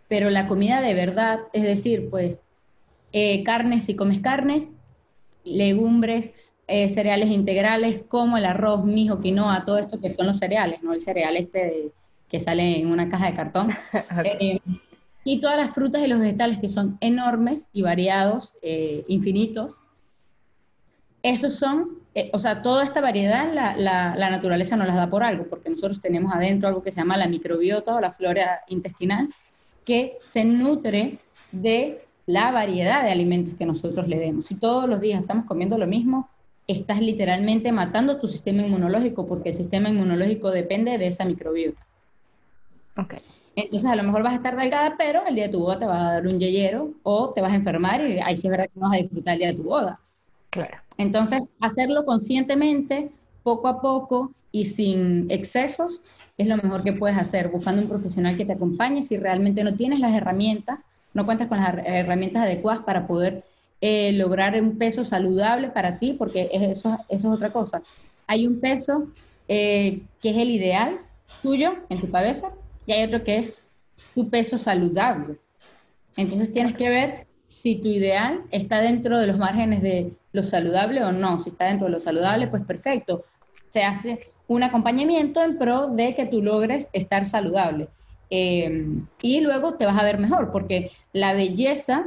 [0.09, 2.43] pero la comida de verdad, es decir, pues
[3.13, 4.71] eh, carnes si comes carnes,
[5.47, 6.33] legumbres,
[6.67, 10.93] eh, cereales integrales como el arroz, mijo, quinoa, todo esto que son los cereales, no
[10.93, 11.93] el cereal este
[12.29, 13.69] que sale en una caja de cartón.
[14.41, 14.59] Eh,
[15.25, 18.55] y todas las frutas y los vegetales que son enormes y variados,
[19.09, 19.81] infinitos.
[21.21, 21.99] Esos son,
[22.33, 25.69] o sea, toda esta variedad la, la, la naturaleza nos las da por algo, porque
[25.69, 29.29] nosotros tenemos adentro algo que se llama la microbiota o la flora intestinal,
[29.85, 31.19] que se nutre
[31.51, 34.47] de la variedad de alimentos que nosotros le demos.
[34.47, 36.29] Si todos los días estamos comiendo lo mismo,
[36.67, 41.87] estás literalmente matando tu sistema inmunológico porque el sistema inmunológico depende de esa microbiota.
[42.97, 43.19] Okay.
[43.55, 45.87] Entonces a lo mejor vas a estar delgada, pero el día de tu boda te
[45.87, 48.67] va a dar un yeyero o te vas a enfermar y ahí sí es verdad
[48.73, 50.01] que no vas a disfrutar el día de tu boda.
[50.51, 50.77] Claro.
[50.99, 53.11] Entonces, hacerlo conscientemente,
[53.43, 56.03] poco a poco y sin excesos,
[56.37, 59.75] es lo mejor que puedes hacer, buscando un profesional que te acompañe si realmente no
[59.75, 60.87] tienes las herramientas,
[61.17, 63.43] no cuentas con las herramientas adecuadas para poder
[63.81, 67.83] eh, lograr un peso saludable para ti, porque eso, eso es otra cosa.
[68.27, 69.09] Hay un peso
[69.49, 70.99] eh, que es el ideal
[71.43, 72.53] tuyo en tu cabeza
[72.85, 73.55] y hay otro que es
[74.15, 75.37] tu peso saludable.
[76.17, 81.03] Entonces tienes que ver si tu ideal está dentro de los márgenes de lo saludable
[81.03, 81.41] o no.
[81.41, 83.25] Si está dentro de lo saludable, pues perfecto.
[83.71, 87.89] Se hace un acompañamiento en pro de que tú logres estar saludable.
[88.31, 88.87] Eh,
[89.23, 92.07] y luego te vas a ver mejor, porque la belleza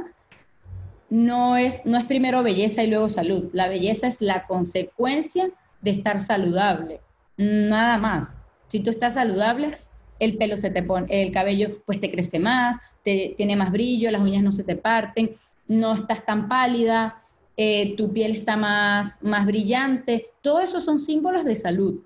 [1.08, 3.50] no es, no es primero belleza y luego salud.
[3.52, 7.00] La belleza es la consecuencia de estar saludable,
[7.36, 8.38] nada más.
[8.68, 9.78] Si tú estás saludable,
[10.18, 14.10] el pelo se te pone, el cabello pues te crece más, te, tiene más brillo,
[14.10, 15.34] las uñas no se te parten,
[15.66, 17.22] no estás tan pálida,
[17.56, 20.30] eh, tu piel está más, más brillante.
[20.42, 22.00] Todo eso son símbolos de salud.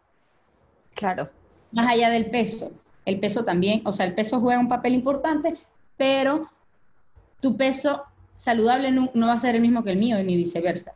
[0.94, 1.28] Claro.
[1.72, 2.72] Más allá del peso.
[3.04, 5.56] El peso también, o sea, el peso juega un papel importante,
[5.96, 6.48] pero
[7.40, 8.02] tu peso
[8.36, 10.94] saludable no, va a ser el mismo que el mío ni viceversa.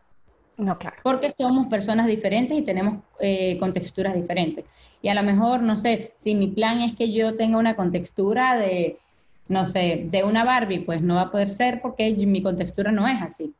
[0.57, 0.97] No, claro.
[1.03, 4.65] Porque somos personas diferentes y tenemos eh, contexturas diferentes.
[5.03, 8.57] Y a lo mejor, no sé, si mi plan es que yo tenga una contextura
[8.57, 8.99] de,
[9.47, 13.07] no sé, de una Barbie, pues no va a poder ser porque mi contextura no
[13.07, 13.55] es así.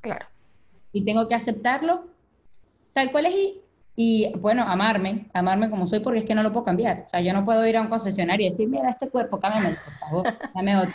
[0.00, 0.26] Claro.
[0.92, 2.06] Y tengo que aceptarlo
[2.92, 3.60] tal cual es y
[3.94, 7.04] y bueno, amarme, amarme como soy porque es que no lo puedo cambiar.
[7.06, 9.76] O sea, yo no puedo ir a un concesionario y decir, mira, este cuerpo, cámbiame,
[9.84, 10.94] por favor, dame otro.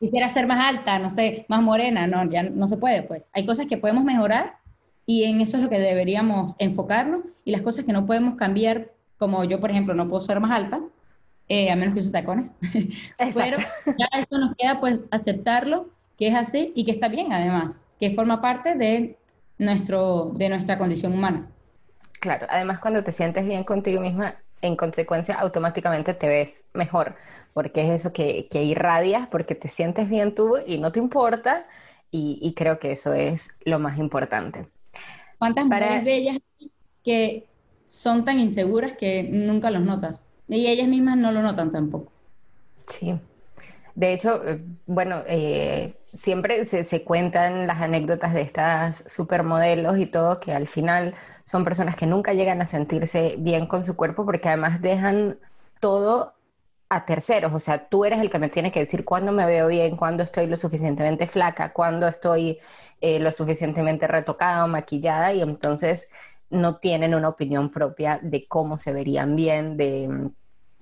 [0.00, 3.30] Quisiera ser más alta, no sé, más morena, no, ya no se puede, pues.
[3.34, 4.56] Hay cosas que podemos mejorar
[5.04, 8.90] y en eso es lo que deberíamos enfocarnos y las cosas que no podemos cambiar,
[9.18, 10.80] como yo, por ejemplo, no puedo ser más alta,
[11.48, 12.50] eh, a menos que use tacones.
[13.18, 17.84] Pero ya eso nos queda, pues, aceptarlo, que es así y que está bien, además,
[18.00, 19.18] que forma parte de,
[19.58, 21.48] nuestro, de nuestra condición humana.
[22.22, 27.16] Claro, además cuando te sientes bien contigo misma, en consecuencia automáticamente te ves mejor,
[27.52, 31.66] porque es eso que, que irradias, porque te sientes bien tú y no te importa,
[32.12, 34.68] y, creo que eso es lo más importante.
[35.38, 36.38] ¿Cuántas mujeres bellas
[37.02, 37.46] que
[37.86, 40.24] son tan inseguras que nunca los notas?
[40.46, 42.12] Y ellas mismas no lo notan tampoco.
[42.86, 43.18] Sí.
[43.96, 50.40] De hecho, eh, bueno, eh, siempre se, cuentan las anécdotas de estas supermodelos y todo,
[50.40, 54.48] que al final son personas que nunca llegan a sentirse bien con su cuerpo porque
[54.48, 55.38] además dejan
[55.80, 56.34] todo
[56.88, 57.54] a terceros.
[57.54, 60.22] O sea, tú eres el que me tiene que decir cuándo me veo bien, cuándo
[60.22, 62.58] estoy lo suficientemente flaca, cuándo estoy
[63.00, 66.12] eh, lo suficientemente retocada o maquillada y entonces
[66.50, 70.30] no tienen una opinión propia de cómo se verían bien, de,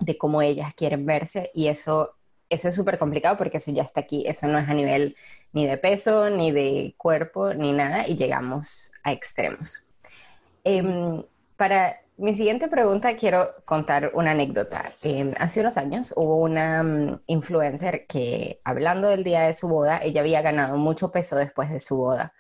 [0.01, 2.17] de cómo ellas quieren verse y eso
[2.51, 5.17] eso es súper complicado porque eso ya está aquí, eso no es a nivel
[5.53, 9.85] ni de peso, ni de cuerpo, ni nada, y llegamos a extremos.
[10.65, 11.23] Em,
[11.57, 14.93] para mi siguiente pregunta quiero contar una anécdota.
[15.03, 20.01] Em, hace unos años hubo una mm, influencer que, hablando del día de su boda,
[20.03, 22.35] ella había ganado mucho peso después de su boda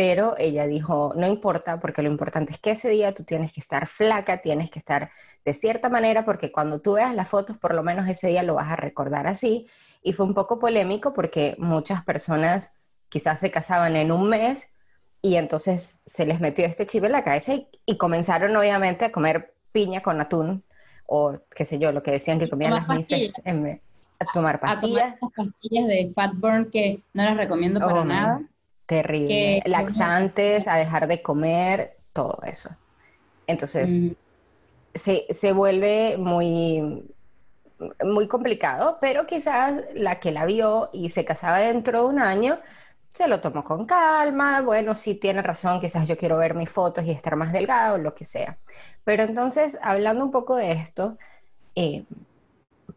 [0.00, 3.60] pero ella dijo, no importa, porque lo importante es que ese día tú tienes que
[3.60, 5.10] estar flaca, tienes que estar
[5.44, 8.54] de cierta manera, porque cuando tú veas las fotos, por lo menos ese día lo
[8.54, 9.66] vas a recordar así.
[10.02, 12.72] Y fue un poco polémico porque muchas personas
[13.10, 14.72] quizás se casaban en un mes
[15.20, 17.52] y entonces se les metió este chip en la cabeza
[17.84, 20.64] y, comenzaron obviamente a comer piña con atún
[21.04, 23.34] o qué sé yo, lo que decían que comían las mises,
[24.18, 25.12] a tomar pastillas.
[25.12, 28.40] A tomar pastillas de fat burn que no las recomiendo para oh, nada.
[28.90, 29.62] Terrible.
[29.66, 32.70] Laxantes, a dejar de comer, todo eso.
[33.46, 35.30] Entonces, mm.
[35.30, 37.08] se, vuelve muy,
[38.02, 42.58] muy complicado, pero quizás la que la vio y se casaba dentro de un año,
[43.08, 47.04] se lo tomó con calma, bueno, sí tiene razón, quizás yo quiero ver mis fotos
[47.04, 48.58] y estar más delgado, lo que sea.
[49.04, 51.16] Pero entonces, hablando un poco de esto,
[51.76, 52.02] eh,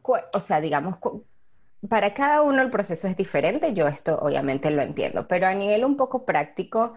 [0.01, 0.97] o sea, digamos,
[1.89, 5.85] para cada uno el proceso es diferente, yo esto obviamente lo entiendo, pero a nivel
[5.85, 6.93] un poco práctico,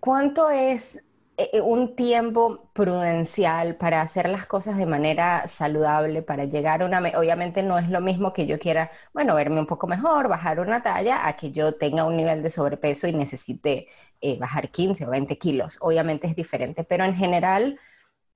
[0.00, 0.96] ¿cuánto es
[1.36, 6.86] eh, eh, un tiempo prudencial para hacer las cosas de manera saludable, para llegar a
[6.86, 7.00] una...
[7.18, 10.82] Obviamente no es lo mismo que yo quiera, bueno, verme un poco mejor, bajar una
[10.82, 13.88] talla, a que yo tenga un nivel de sobrepeso y necesite
[14.20, 15.78] eh, bajar 15 o 20 kilos.
[15.80, 17.78] Obviamente es diferente, pero en general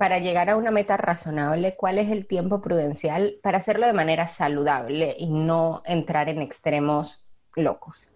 [0.02, 4.26] para llegar a una meta razonable, cuál es el tiempo prudencial para hacerlo de manera
[4.26, 8.10] saludable y no entrar en extremos locos?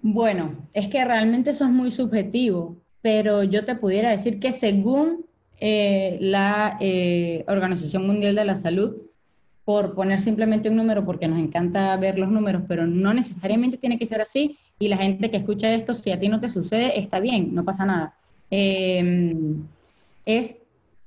[0.00, 5.26] Bueno, es que realmente eso es muy subjetivo, pero yo te pudiera decir que según
[5.60, 8.96] eh, la eh, Organización Mundial de la Salud,
[9.66, 13.98] por poner simplemente un número, porque nos encanta ver los números, pero no necesariamente tiene
[13.98, 16.98] que ser así, y la gente que escucha esto, si a ti no te sucede,
[16.98, 18.14] está bien, no pasa nada.
[18.50, 19.52] Eh,
[20.28, 20.58] es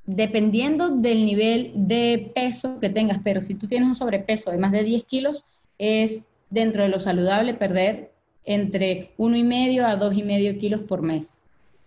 [0.07, 4.71] dependiendo del nivel de peso que tengas, pero si tú tienes un sobrepeso de más
[4.71, 5.45] de 10 kilos,
[5.77, 8.11] es dentro de lo saludable perder
[8.43, 11.43] entre 1,5 a 2,5 kilos por mes.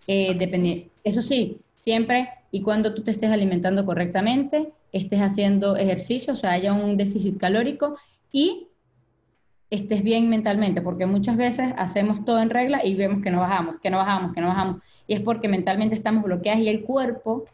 [0.07, 6.35] Eh, eso sí, siempre y cuando tú te estés alimentando correctamente, estés haciendo ejercicio, o
[6.37, 7.97] sea, haya un déficit calórico
[8.31, 8.67] y
[9.75, 13.77] estés bien mentalmente, porque muchas veces hacemos todo en regla y vemos que no bajamos,
[13.81, 17.45] que no bajamos, que no bajamos, y es porque mentalmente estamos bloqueados y el cuerpo,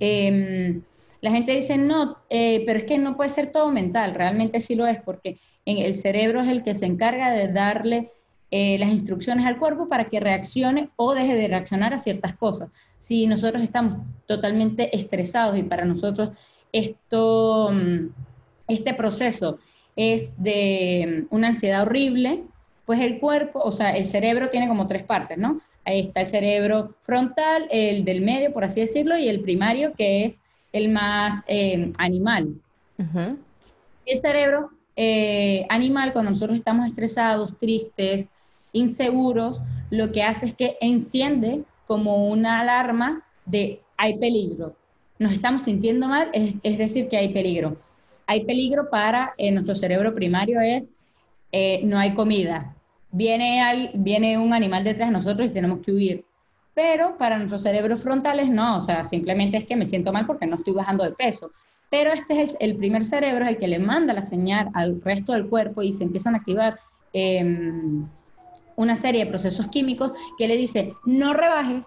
[0.00, 0.82] em,
[1.20, 4.74] la gente dice, no, eh, pero es que no puede ser todo mental, realmente sí
[4.74, 8.12] lo es, porque en el cerebro es el que se encarga de darle
[8.50, 12.70] eh, las instrucciones al cuerpo para que reaccione o deje de reaccionar a ciertas cosas.
[12.98, 16.30] Si nosotros estamos totalmente estresados y para nosotros
[16.72, 18.08] esto, mm,
[18.68, 19.58] este proceso
[19.98, 22.44] es de mm, una ansiedad horrible,
[22.86, 25.60] pues el cuerpo, o sea, el cerebro tiene como tres partes, ¿no?
[25.84, 30.24] Ahí está el cerebro frontal, el del medio, por así decirlo, y el primario, que
[30.24, 30.40] es
[30.72, 32.54] el más eh, animal.
[34.06, 38.28] El cerebro eh, animal, cuando nosotros estamos estresados, tristes,
[38.72, 44.76] inseguros, lo que hace es que enciende como una alarma de hay peligro.
[45.18, 47.76] Nos estamos sintiendo mal, es decir, que hay peligro
[48.28, 50.90] hay peligro para eh, nuestro cerebro primario es
[51.50, 52.76] eh, no hay comida.
[53.10, 56.24] Viene, al, viene un animal detrás de nosotros y tenemos que huir.
[56.74, 60.46] Pero para nuestros cerebros frontales no, o sea, simplemente es que me siento mal porque
[60.46, 61.50] no estoy bajando de peso.
[61.90, 65.48] Pero este es el, primer cerebro, el que le manda la señal al resto del
[65.48, 66.78] cuerpo y se empiezan a activar
[67.14, 68.06] em,
[68.76, 71.86] una serie de procesos químicos que le dice, no rebajes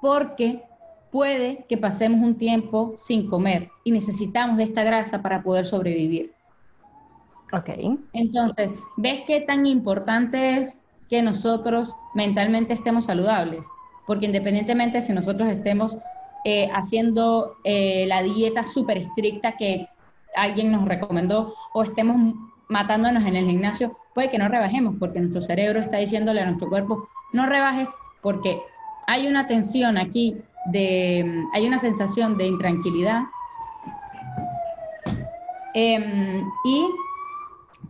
[0.00, 0.64] porque
[1.10, 6.32] puede que pasemos un tiempo sin comer y necesitamos de esta grasa para poder sobrevivir.
[7.52, 7.70] Ok.
[8.12, 13.66] Entonces, ¿ves qué tan importante es que nosotros mentalmente estemos saludables?
[14.06, 15.96] Porque independientemente si nosotros estemos
[16.44, 19.88] eh, haciendo eh, la dieta súper estricta que
[20.36, 22.34] alguien nos recomendó o estemos
[22.68, 26.68] matándonos en el gimnasio, puede que no rebajemos porque nuestro cerebro está diciéndole a nuestro
[26.68, 27.88] cuerpo, no rebajes
[28.22, 28.60] porque
[29.06, 30.36] hay una tensión aquí
[30.70, 33.22] de, hay una sensación de intranquilidad
[35.74, 36.86] em, y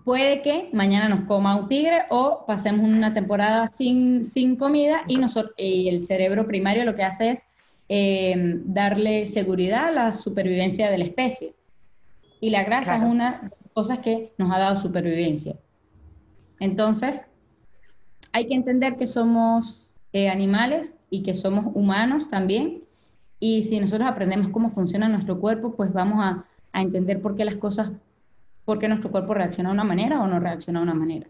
[0.05, 5.16] puede que mañana nos coma un tigre o pasemos una temporada sin, sin comida y,
[5.16, 7.47] nosotros, y el cerebro primario lo que hace es
[7.88, 11.55] em, darle seguridad a la supervivencia de la especie.
[12.40, 15.57] Y la grasa es una de las cosas que nos ha dado supervivencia.
[16.59, 17.27] Entonces,
[18.33, 22.85] hay que entender que somos eh, animales y que somos humanos también.
[23.38, 27.57] Y si nosotros aprendemos cómo funciona nuestro cuerpo, pues vamos a, entender por qué las
[27.57, 27.90] cosas,
[28.64, 31.27] por qué nuestro cuerpo reacciona de una manera o no reacciona de una manera.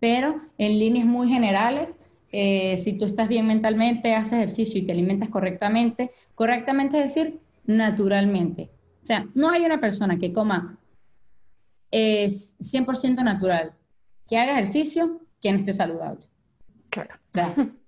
[0.00, 2.00] Pero en líneas muy generales,
[2.32, 7.38] eh, si tú estás bien mentalmente, haces ejercicio y te alimentas correctamente, correctamente es decir,
[7.66, 8.68] naturalmente.
[9.00, 10.80] O sea, no hay una persona que coma
[11.90, 13.74] es 100% natural,
[14.28, 16.26] que haga ejercicio, que no esté saludable.
[16.90, 17.14] Claro.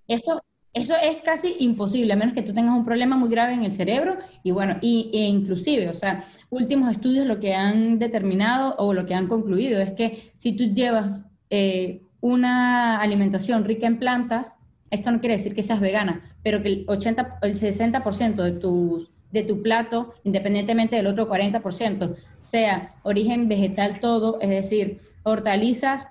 [0.07, 0.43] eso
[0.75, 3.75] eso es casi imposible, a menos que tú tengas un problema muy grave en el
[3.75, 8.95] cerebro y bueno, y, e inclusive, o sea, últimos estudios lo que han determinado o
[8.95, 14.59] lo que han concluido es que si tú llevas eh, una alimentación rica en plantas,
[14.91, 19.09] esto no quiere decir que seas vegana, pero que el 80, el 60% de tu,
[19.31, 26.09] de tu plato, independientemente del otro 40%, sea origen vegetal todo, es decir, hortalizas,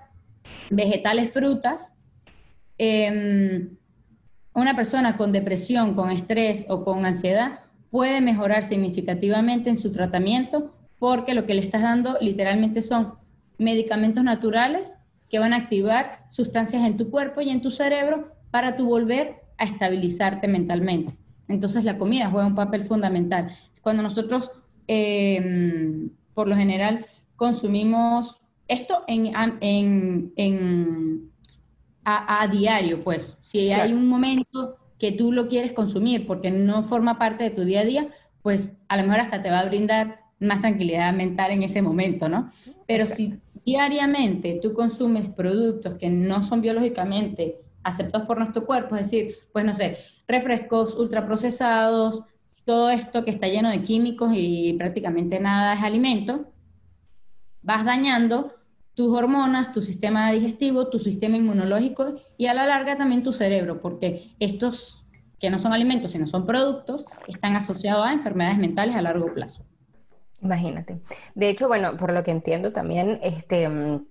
[0.70, 1.96] vegetales, frutas,
[2.78, 3.68] eh,
[4.54, 7.60] una persona con depresión, con estrés o con ansiedad
[7.90, 13.14] puede mejorar significativamente en su tratamiento porque lo que le estás dando literalmente son
[13.58, 18.76] medicamentos naturales que van a activar sustancias en tu cuerpo y en tu cerebro para
[18.76, 21.16] tu volver a estabilizarte mentalmente.
[21.48, 23.50] Entonces la comida juega un papel fundamental.
[23.80, 24.50] Cuando nosotros,
[24.86, 29.32] em, por lo general, consumimos esto en,
[30.36, 31.31] en
[32.04, 33.38] a, diario, pues.
[33.42, 37.64] Si hay un momento que tú lo quieres consumir porque no forma parte de tu
[37.64, 38.08] día a día,
[38.42, 42.28] pues a lo mejor hasta te va a brindar más tranquilidad mental en ese momento,
[42.28, 42.50] ¿no?
[42.86, 49.10] Pero si diariamente tú consumes productos que no son biológicamente aceptados por nuestro cuerpo, es
[49.10, 52.24] decir, pues no sé, refrescos ultraprocesados,
[52.64, 56.52] todo esto que está lleno de químicos y prácticamente nada es alimento,
[57.62, 58.52] vas dañando
[58.94, 63.80] tus hormonas, tu sistema digestivo, tu sistema inmunológico y a la larga también tu cerebro,
[63.80, 65.02] porque estos
[65.42, 69.64] que no son alimentos, sino son productos, están asociados a enfermedades mentales a largo plazo.
[70.40, 71.00] Imagínate.
[71.34, 74.06] De hecho, bueno, por lo que entiendo también, este, mm,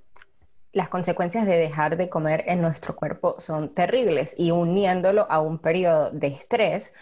[0.74, 5.60] las consecuencias de dejar de comer en nuestro cuerpo son terribles y uniéndolo a un
[5.60, 6.96] periodo de estrés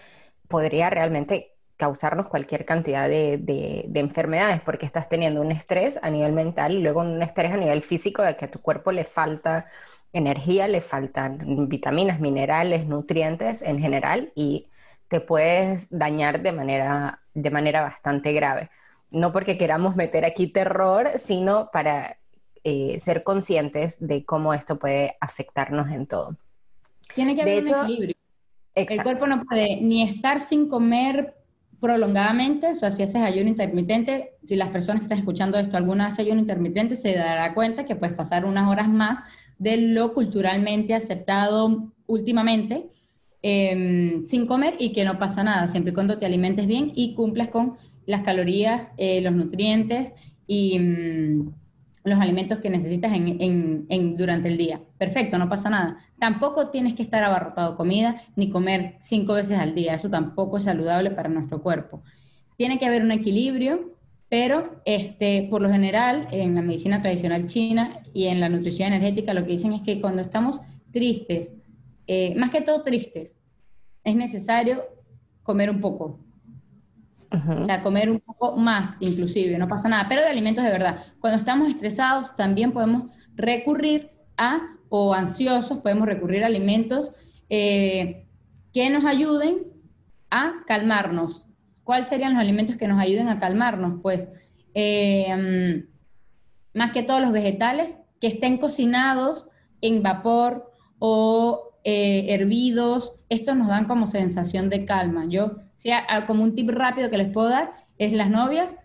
[0.47, 6.73] podría realmente causarnos cualquier cantidad de, enfermedades, porque estás teniendo un estrés a nivel mental
[6.73, 9.65] y luego un estrés a nivel físico de que a tu cuerpo le falta
[10.11, 14.67] energía, le faltan vitaminas, minerales, nutrientes en general y
[15.07, 18.69] te puedes dañar de manera, de manera bastante grave.
[19.09, 22.17] No porque queramos meter aquí terror, sino para
[22.65, 26.35] eh, ser conscientes de cómo esto puede afectarnos en todo.
[27.15, 28.15] Tiene que haber un equilibrio.
[28.75, 31.38] El cuerpo no puede ni estar sin comer
[31.79, 36.07] prolongadamente, o sea, si haces ayuno intermitente, si las personas que están escuchando esto, alguna
[36.07, 39.19] hace ayuno intermitente, se dará cuenta que puedes pasar unas horas más
[39.57, 42.89] de lo culturalmente aceptado últimamente
[43.41, 47.13] em, sin comer y que no pasa nada, siempre y cuando te alimentes bien y
[47.13, 50.13] cumplas con las calorías, eh, los nutrientes
[50.47, 51.53] y mm,
[52.03, 54.81] los alimentos que necesitas en, durante el día.
[54.97, 55.97] Perfecto, no pasa nada.
[56.19, 59.93] Tampoco tienes que estar abarrotado comida ni comer cinco veces al día.
[59.93, 62.01] Eso tampoco es saludable para nuestro cuerpo.
[62.55, 63.93] Tiene que haber un equilibrio,
[64.29, 69.33] pero este, por lo general en la medicina tradicional china y en la nutrición energética
[69.33, 70.59] lo que dicen es que cuando estamos
[70.91, 71.53] tristes,
[72.07, 73.39] eh, más que todo tristes,
[74.03, 74.83] es necesario
[75.43, 76.19] comer un poco,
[77.31, 81.03] o sea, comer un poco más inclusive, no pasa nada, pero de alimentos de verdad.
[81.19, 87.11] Cuando estamos estresados también podemos recurrir a, o ansiosos, podemos recurrir a alimentos
[87.49, 88.25] eh,
[88.73, 89.59] que nos ayuden
[90.31, 91.45] a calmarnos.
[91.83, 93.99] ¿Cuáles serían los alimentos que nos ayuden a calmarnos?
[94.01, 94.27] Pues
[94.73, 95.85] eh,
[96.73, 99.47] más que todos los vegetales que estén cocinados
[99.81, 105.25] en vapor o eh, hervidos, estos nos dan como sensación de calma.
[105.27, 108.77] Yo sea, como un tip rápido que les puedo dar es las novias,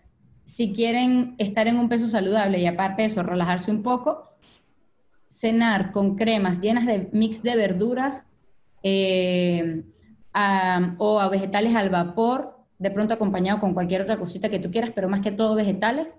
[0.45, 4.29] si quieren estar en un peso saludable y aparte de eso relajarse un poco,
[5.29, 8.27] cenar con cremas llenas de mix de verduras
[8.81, 9.83] eh,
[10.97, 15.09] o vegetales al vapor, de pronto acompañado con cualquier otra cosita que tú quieras, pero
[15.09, 16.17] más que todo vegetales,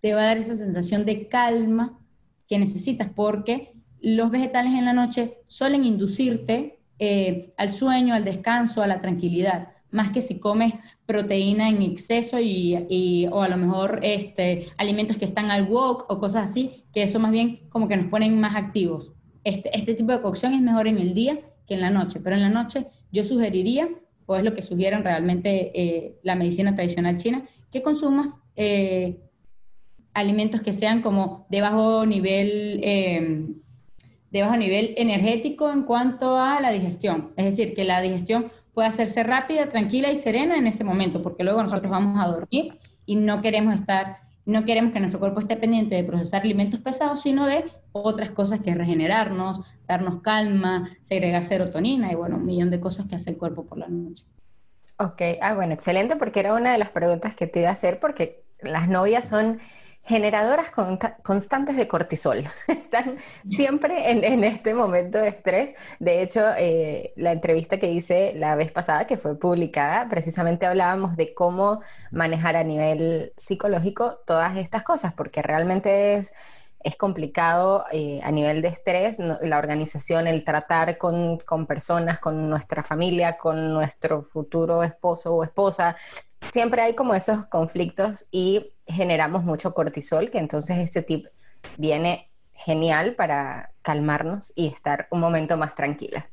[0.00, 1.98] te va a dar esa sensación de calma
[2.46, 8.82] que necesitas porque los vegetales en la noche suelen inducirte eh, al sueño, al descanso,
[8.82, 10.72] a la tranquilidad más que si comes
[11.06, 16.18] proteína en exceso y, o a lo mejor este, alimentos que están al wok o
[16.18, 19.12] cosas así, que eso más bien como que nos ponen más activos.
[19.44, 22.36] Este, este tipo de cocción es mejor en el día que en la noche, pero
[22.36, 23.88] en la noche yo sugeriría,
[24.26, 29.20] o es lo que sugieren realmente eh, la medicina tradicional china, que consumas eh,
[30.14, 32.80] alimentos que sean como de bajo nivel...
[32.82, 33.62] Em,
[34.30, 37.32] de bajo nivel energético en cuanto a la digestión.
[37.36, 41.44] Es decir, que la digestión puede hacerse rápida, tranquila y serena en ese momento, porque
[41.44, 45.56] luego nosotros vamos a dormir y no queremos estar, no queremos que nuestro cuerpo esté
[45.56, 52.10] pendiente de procesar alimentos pesados, sino de otras cosas que regenerarnos, darnos calma, segregar serotonina
[52.10, 54.24] y bueno, un millón de cosas que hace el cuerpo por la noche.
[54.98, 57.98] Ok, ah, bueno, excelente, porque era una de las preguntas que te iba a hacer,
[57.98, 59.58] porque las novias son
[60.04, 60.72] generadoras
[61.22, 62.44] constantes de cortisol.
[62.68, 65.74] Están siempre en, este momento de estrés.
[65.98, 71.16] De hecho, eh, la entrevista que hice la vez pasada, que fue publicada, precisamente hablábamos
[71.16, 71.80] de cómo
[72.10, 76.32] manejar a nivel psicológico todas estas cosas, porque realmente es
[76.84, 82.50] es complicado eh, a nivel de estrés, la organización, el tratar con, con, personas, con
[82.50, 85.96] nuestra familia, con nuestro futuro esposo o esposa,
[86.50, 91.26] siempre hay como esos conflictos y generamos mucho cortisol, que entonces este tip
[91.78, 96.28] viene genial para calmarnos y estar un momento más tranquila.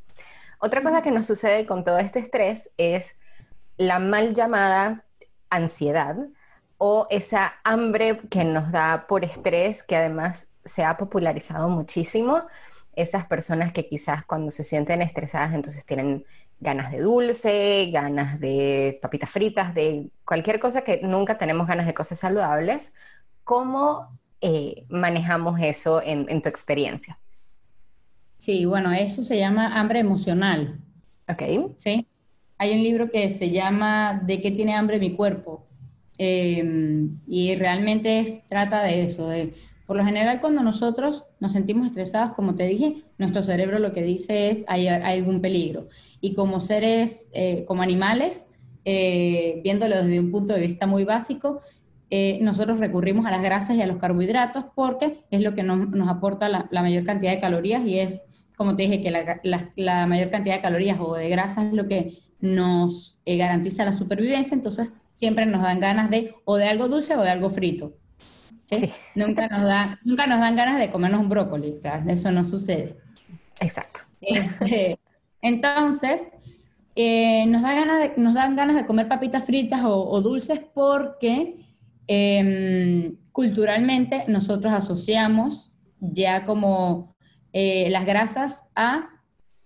[0.59, 3.15] Otra cosa que nos sucede con todo este estrés es
[3.77, 5.05] la mal llamada
[5.49, 6.17] ansiedad
[6.77, 12.43] o esa hambre que nos da por estrés, que además se ha popularizado muchísimo.
[12.95, 16.25] Esas personas que quizás cuando se sienten estresadas entonces tienen
[16.59, 21.93] ganas de dulce, ganas de papitas fritas, de cualquier cosa que nunca tenemos ganas de
[21.93, 22.93] cosas saludables.
[23.43, 27.17] ¿Cómo eh, manejamos eso en, tu experiencia?
[28.37, 30.79] Sí, bueno, eso se llama hambre emocional.
[31.27, 31.43] Ok.
[31.77, 32.07] Sí.
[32.57, 35.65] Hay un libro que se llama ¿De qué tiene hambre mi cuerpo?
[36.17, 39.53] Em, y realmente es, trata de eso, de
[39.89, 44.03] por lo general, cuando nosotros nos sentimos estresados, como te dije, nuestro cerebro lo que
[44.03, 45.87] dice es hay, algún peligro.
[46.21, 48.47] Y como seres, eh, como animales,
[48.85, 51.61] eh, viéndolo desde un punto de vista muy básico,
[52.11, 56.07] eh, nosotros recurrimos a las grasas y a los carbohidratos porque es lo que nos
[56.07, 58.21] aporta la, mayor cantidad de calorías y es,
[58.55, 61.87] como te dije, que la, la mayor cantidad de calorías o de grasas es lo
[61.87, 67.15] que nos garantiza la supervivencia, entonces siempre nos dan ganas de o de algo dulce
[67.15, 67.95] o de algo frito.
[69.15, 72.45] Nunca, nos da, nunca nos dan ganas de comernos un brócoli, o sea, eso no
[72.45, 72.97] sucede.
[73.59, 74.01] Exacto.
[74.21, 74.99] Este,
[75.41, 76.29] entonces,
[76.95, 81.65] eh, nos, da ganas de, nos dan ganas de comer papitas fritas o, dulces porque
[82.07, 87.15] em, culturalmente nosotros asociamos ya como
[87.53, 89.09] eh, las grasas a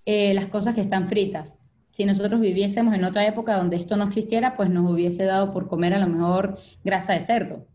[0.06, 1.58] eh, las cosas que están fritas.
[1.92, 5.68] Si nosotros viviésemos en otra época donde esto no existiera, pues nos hubiese dado por
[5.68, 7.68] comer a lo mejor grasa de cerdo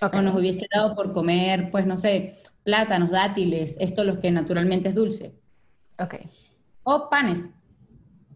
[0.00, 4.88] o nos hubiese dado por comer, pues no sé, plátanos, dátiles, esto lo que naturalmente
[4.88, 5.34] es dulce.
[5.98, 6.16] Ok.
[6.82, 7.48] O panes.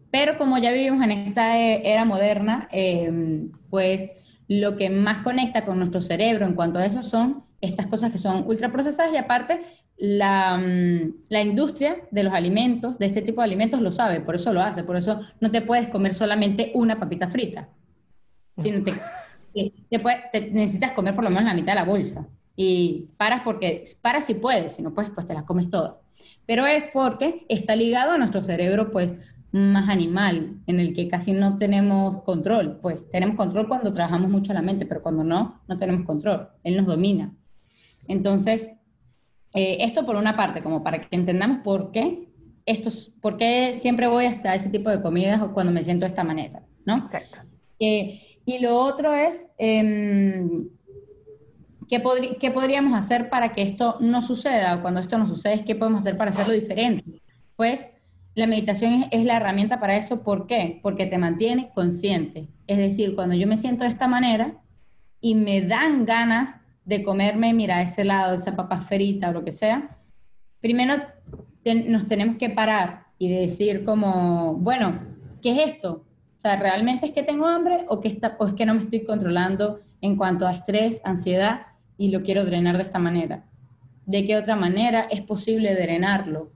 [0.09, 4.09] Pero como ya vivimos en esta e, era moderna, em, pues
[4.47, 8.17] lo que más conecta con nuestro cerebro en cuanto a eso son estas cosas que
[8.17, 9.61] son ultraprocesadas y aparte
[9.97, 14.35] la, mm, la, industria de los alimentos, de este tipo de alimentos, lo sabe, por
[14.35, 17.69] eso lo hace, por eso no te puedes comer solamente una papita frita,
[18.57, 18.93] sino te,
[19.53, 22.27] te, necesitas comer por lo menos la mitad de la bolsa.
[22.55, 25.99] Y paras porque, paras si puedes, si no puedes, pues te la comes toda.
[26.45, 29.13] Pero es porque está ligado a nuestro cerebro, pues,
[29.51, 32.79] más animal, en el que casi no tenemos control.
[32.81, 36.49] Pues tenemos control cuando trabajamos mucho la mente, pero cuando no, no tenemos control.
[36.63, 37.33] Él nos domina.
[38.07, 38.71] Entonces,
[39.53, 42.29] eh, esto por una parte, como para que entendamos por qué,
[42.65, 42.89] esto,
[43.21, 46.23] por qué siempre voy hasta ese tipo de comidas o cuando me siento de esta
[46.23, 46.97] manera, ¿no?
[46.97, 47.39] Exacto.
[47.79, 50.47] Eh, y lo otro es, eh,
[51.87, 52.01] ¿qué,
[52.39, 54.81] ¿qué, podríamos hacer para que esto no suceda?
[54.81, 57.21] Cuando esto no sucede, ¿qué podemos hacer para hacerlo diferente?
[57.55, 57.87] Pues
[58.33, 60.23] la meditación es, la herramienta para eso.
[60.23, 60.79] ¿Por qué?
[60.81, 62.47] Porque te mantiene consciente.
[62.65, 64.55] Es decir, cuando yo me siento de esta manera
[65.19, 69.51] y me dan ganas de comerme, mira, ese lado, esa papa frita o lo que
[69.51, 69.97] sea,
[70.61, 70.95] primero
[71.87, 74.99] nos tenemos que parar y decir como, bueno,
[75.41, 76.05] ¿qué es esto?
[76.41, 78.81] O sea, ¿realmente es que tengo hambre o, que está, o es que no me
[78.81, 81.67] estoy controlando en cuanto a estrés, ansiedad
[81.99, 83.43] y lo quiero drenar de esta manera?
[84.07, 86.49] ¿De qué otra manera es posible drenarlo?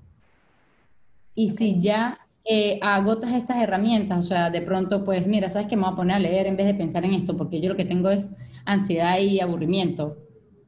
[1.35, 5.75] Y si ya eh, agotas estas herramientas, o sea, de pronto, pues mira, ¿sabes qué
[5.75, 7.37] me voy a poner a leer en vez de pensar en esto?
[7.37, 8.27] Porque yo lo que tengo es
[8.65, 10.17] ansiedad y aburrimiento.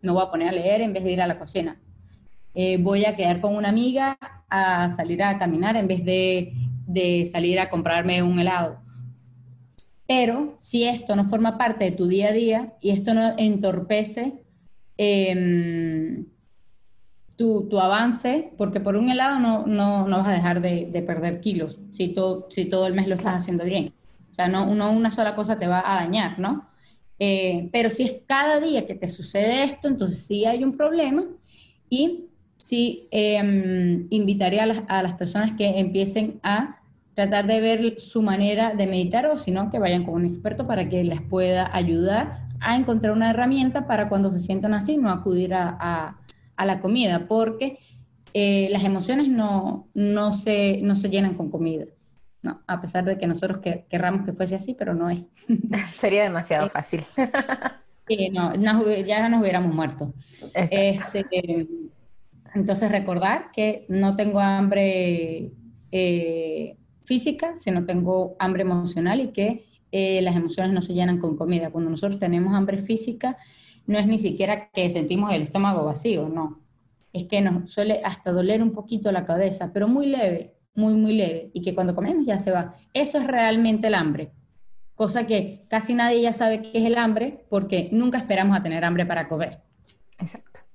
[0.04, 1.80] Me voy a poner a leer en vez de ir a la cocina.
[2.54, 4.16] Eh, voy a quedar con una amiga
[4.48, 6.54] a salir a caminar en vez de,
[6.86, 8.86] de salir a comprarme un helado.
[10.08, 14.34] Pero si esto no forma parte de tu día a día y esto no entorpece
[14.98, 16.26] em,
[17.36, 21.02] tu, tu, avance, porque por un helado no, no, no vas a dejar de, de,
[21.02, 23.94] perder kilos si todo, si todo el mes lo estás haciendo bien.
[24.30, 26.70] O sea, no, una sola cosa te va a dañar, ¿no?
[27.20, 31.26] Eh, pero si es cada día que te sucede esto, entonces sí hay un problema
[31.90, 36.80] y sí eh, invitaría a las, a las personas que empiecen a
[37.18, 40.68] tratar de ver su manera de meditar o si no, que vayan con un experto
[40.68, 45.10] para que les pueda ayudar a encontrar una herramienta para cuando se sientan así, no
[45.10, 46.16] acudir a,
[46.56, 47.80] a, la comida, porque
[48.36, 51.86] eh, las emociones no, no, se, no se llenan con comida.
[52.44, 55.32] No, a pesar de que nosotros que, querramos que fuese así, pero no es.
[55.96, 57.04] Sería demasiado fácil.
[58.08, 60.14] Sí, no, ya nos hubiéramos muerto.
[60.54, 61.00] Este,
[62.54, 65.52] entonces recordar que no tengo hambre
[65.92, 66.78] eh,
[67.08, 71.72] física, sino tengo hambre emocional y que eh, las emociones no se llenan con comida.
[71.72, 73.38] Cuando nosotros tenemos hambre física,
[73.88, 76.60] no es ni siquiera que sentimos el estómago vacío, no.
[77.14, 81.14] Es que nos suele hasta doler un poquito la cabeza, pero muy leve, muy, muy
[81.14, 82.76] leve, y que cuando comemos ya se va.
[82.94, 84.32] Eso es realmente el hambre,
[84.94, 88.84] cosa que casi nadie ya sabe qué es el hambre porque nunca esperamos a tener
[88.84, 89.62] hambre para comer.
[90.20, 90.67] Exacto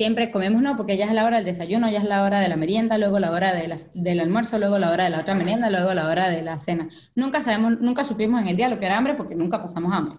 [0.00, 2.48] siempre comemos no, porque ya es la hora del desayuno, ya es la hora de
[2.48, 5.68] la merienda, luego la hora de del almuerzo, luego la hora de la otra merienda,
[5.68, 6.88] luego la hora de la cena.
[7.14, 10.16] Nunca sabemos, nunca supimos en el día lo que era hambre porque nunca pasamos hambre.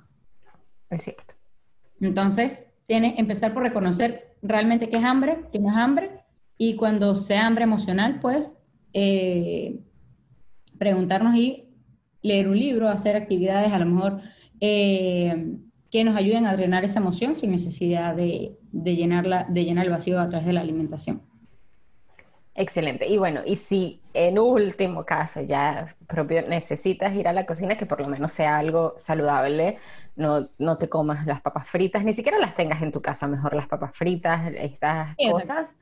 [0.88, 1.34] Es cierto.
[1.99, 6.11] Entonces, tiene empezar por reconocer realmente qué es hambre, qué no es hambre,
[6.59, 8.55] y cuando sea hambre emocional, pues
[8.93, 9.79] eh,
[10.77, 11.73] preguntarnos y
[12.21, 14.21] leer un libro, hacer actividades a lo mejor
[14.59, 15.57] eh,
[15.91, 19.91] que nos ayuden a drenar esa emoción sin necesidad de, de, llenarla, de llenar el
[19.91, 21.21] vacío a través de la alimentación.
[22.55, 23.07] Excelente.
[23.07, 27.85] Y bueno, y si en último caso ya propio necesitas ir a la cocina, que
[27.85, 29.77] por lo menos sea algo saludable,
[30.15, 33.53] no, no te comas las papas fritas, ni siquiera las tengas en tu casa, mejor
[33.53, 35.75] las papas fritas, estas cosas.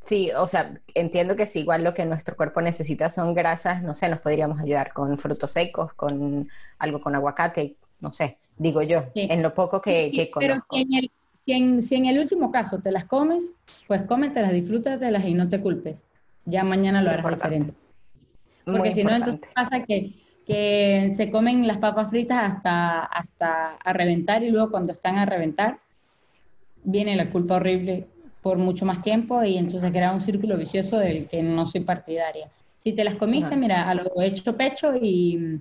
[0.00, 3.92] Sí, o sea, entiendo que sí, igual lo que nuestro cuerpo necesita son grasas, no
[3.92, 6.48] sé, nos podríamos ayudar con frutos secos, con
[6.78, 10.40] algo con aguacate, no sé, digo yo, en lo poco que, que conozco.
[10.40, 13.54] Pero si en, el, si, en, el, último caso te las comes,
[13.86, 16.04] pues cómetelas, disfrútatelas y no te culpes.
[16.44, 17.74] Ya mañana lo harás diferente.
[18.64, 20.12] Porque si no, entonces pasa que,
[20.46, 25.26] que se comen las papas fritas hasta, hasta a reventar y luego cuando están a
[25.26, 25.78] reventar
[26.82, 28.06] viene la culpa horrible
[28.42, 32.48] por mucho más tiempo y entonces crea un círculo vicioso del que no soy partidaria.
[32.78, 35.58] Si te las comiste, mira, a lo hecho pecho y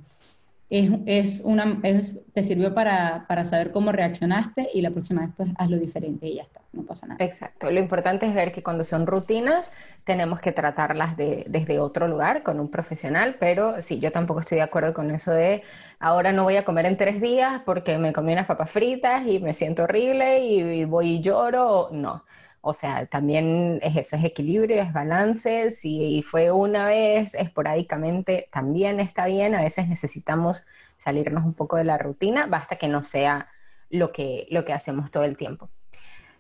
[0.70, 5.30] es, es una, es, te sirvió para, para, saber cómo reaccionaste y la próxima vez
[5.38, 7.24] pues hazlo diferente y ya está, no pasa nada.
[7.24, 9.72] Exacto, lo importante es ver que cuando son rutinas
[10.06, 14.58] tenemos que tratarlas de, desde otro lugar con un profesional, pero sí, yo tampoco estoy
[14.58, 15.62] de acuerdo con eso de
[16.00, 19.40] ahora no voy a comer en tres días porque me comí unas papas fritas y
[19.40, 22.24] me siento horrible y, voy y lloro, no.
[22.68, 25.70] O sea, también es eso, es equilibrio, es balance.
[25.70, 29.54] Si fue una vez esporádicamente, también está bien.
[29.54, 30.66] A veces necesitamos
[30.98, 33.50] salirnos un poco de la rutina, basta que no sea
[33.92, 35.70] lo que, lo que hacemos todo el tiempo.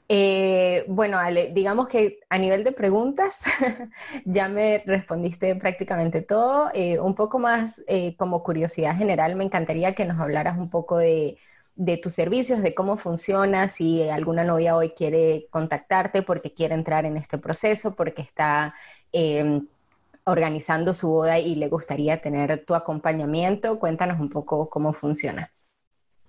[0.09, 3.41] Eh, bueno, Ale, digamos que a nivel de preguntas
[4.25, 6.71] ya me respondiste prácticamente todo.
[6.73, 10.97] Eh, un poco más eh, como curiosidad general, me encantaría que nos hablaras un poco
[10.97, 11.37] de,
[11.75, 17.05] de, tus servicios, de cómo funciona, si alguna novia hoy quiere contactarte porque quiere entrar
[17.05, 18.73] en este proceso, porque está
[19.11, 19.67] em,
[20.25, 23.79] organizando su boda y le gustaría tener tu acompañamiento.
[23.79, 25.51] Cuéntanos un poco cómo funciona.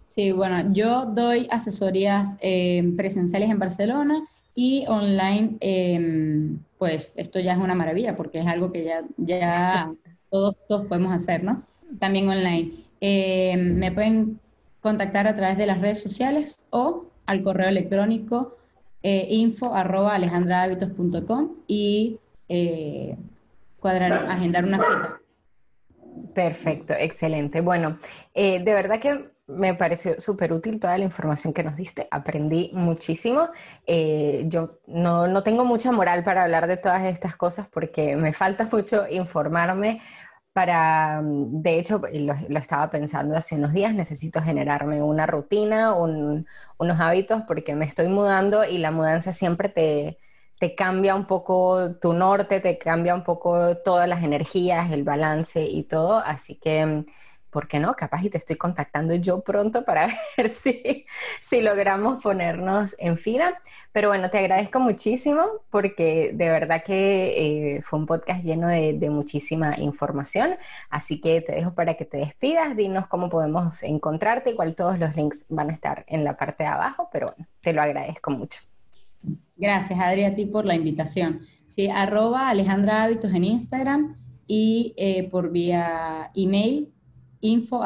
[0.08, 4.24] Sí, bueno, yo doy asesorías eh, presenciales en Barcelona
[4.54, 9.92] y online, em, pues esto ya es una maravilla porque es algo que ya, ya
[10.30, 11.62] todos, todos podemos hacer, ¿no?
[11.98, 12.72] También online.
[13.00, 14.40] Em, me pueden
[14.80, 18.56] contactar a través de las redes sociales o al correo electrónico
[19.02, 20.18] eh, info arroba
[21.66, 22.18] y
[22.48, 23.16] eh,
[23.78, 25.20] cuadrar, agendar una cita.
[26.34, 27.60] Perfecto, excelente.
[27.60, 27.98] Bueno,
[28.34, 33.48] de verdad que me pareció súper útil toda la información que nos diste, aprendí muchísimo.
[33.86, 38.32] Eh, yo no, no, tengo mucha moral para hablar de todas estas cosas porque me
[38.32, 40.00] falta mucho informarme
[40.56, 45.94] para, mm, de hecho, lo, lo estaba pensando hace unos días, necesito generarme una rutina,
[45.94, 46.46] un,
[46.78, 50.18] unos hábitos porque me estoy mudando y la mudanza siempre te,
[50.58, 55.64] te cambia un poco tu norte, te cambia un poco todas las energías, el balance
[55.64, 57.06] y todo, así que mm,
[57.56, 57.94] ¿por qué no?
[57.94, 61.06] Capaz y te estoy contactando yo pronto para ver si,
[61.40, 63.54] si logramos ponernos en fila.
[63.92, 69.08] Pero bueno, te agradezco muchísimo porque de verdad que eh, fue un podcast lleno de,
[69.08, 70.56] muchísima información.
[70.90, 75.16] Así que te dejo para que te despidas, dinos cómo podemos encontrarte, igual todos los
[75.16, 78.60] links van a estar en la parte de abajo, pero bueno, te lo agradezco mucho.
[79.56, 81.40] Gracias, Adri, a ti por la invitación.
[81.68, 84.14] Sí, arroba Alejandra Hábitos en Instagram
[84.46, 86.92] y eh, por vía email
[87.46, 87.82] info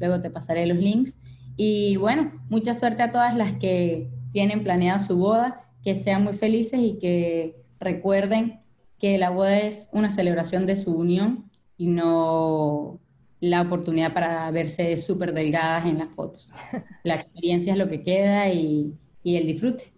[0.00, 1.18] Luego te pasaré los links.
[1.56, 6.34] Y bueno, mucha suerte a todas las que tienen planeada su boda, que sean muy
[6.34, 8.60] felices y que recuerden
[8.98, 13.00] que la boda es una celebración de su unión y no
[13.40, 16.50] la oportunidad para verse súper delgadas en las fotos.
[17.04, 19.92] La experiencia es lo que queda y, y el disfrute.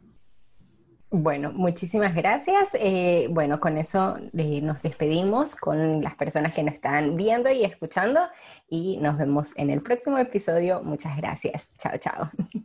[1.13, 2.69] Bueno, muchísimas gracias.
[2.75, 7.65] Eh, bueno, con eso eh, nos despedimos con las personas que nos están viendo y
[7.65, 8.21] escuchando
[8.69, 10.83] y nos vemos en el próximo episodio.
[10.85, 11.73] Muchas gracias.
[11.79, 12.31] Chao, chao.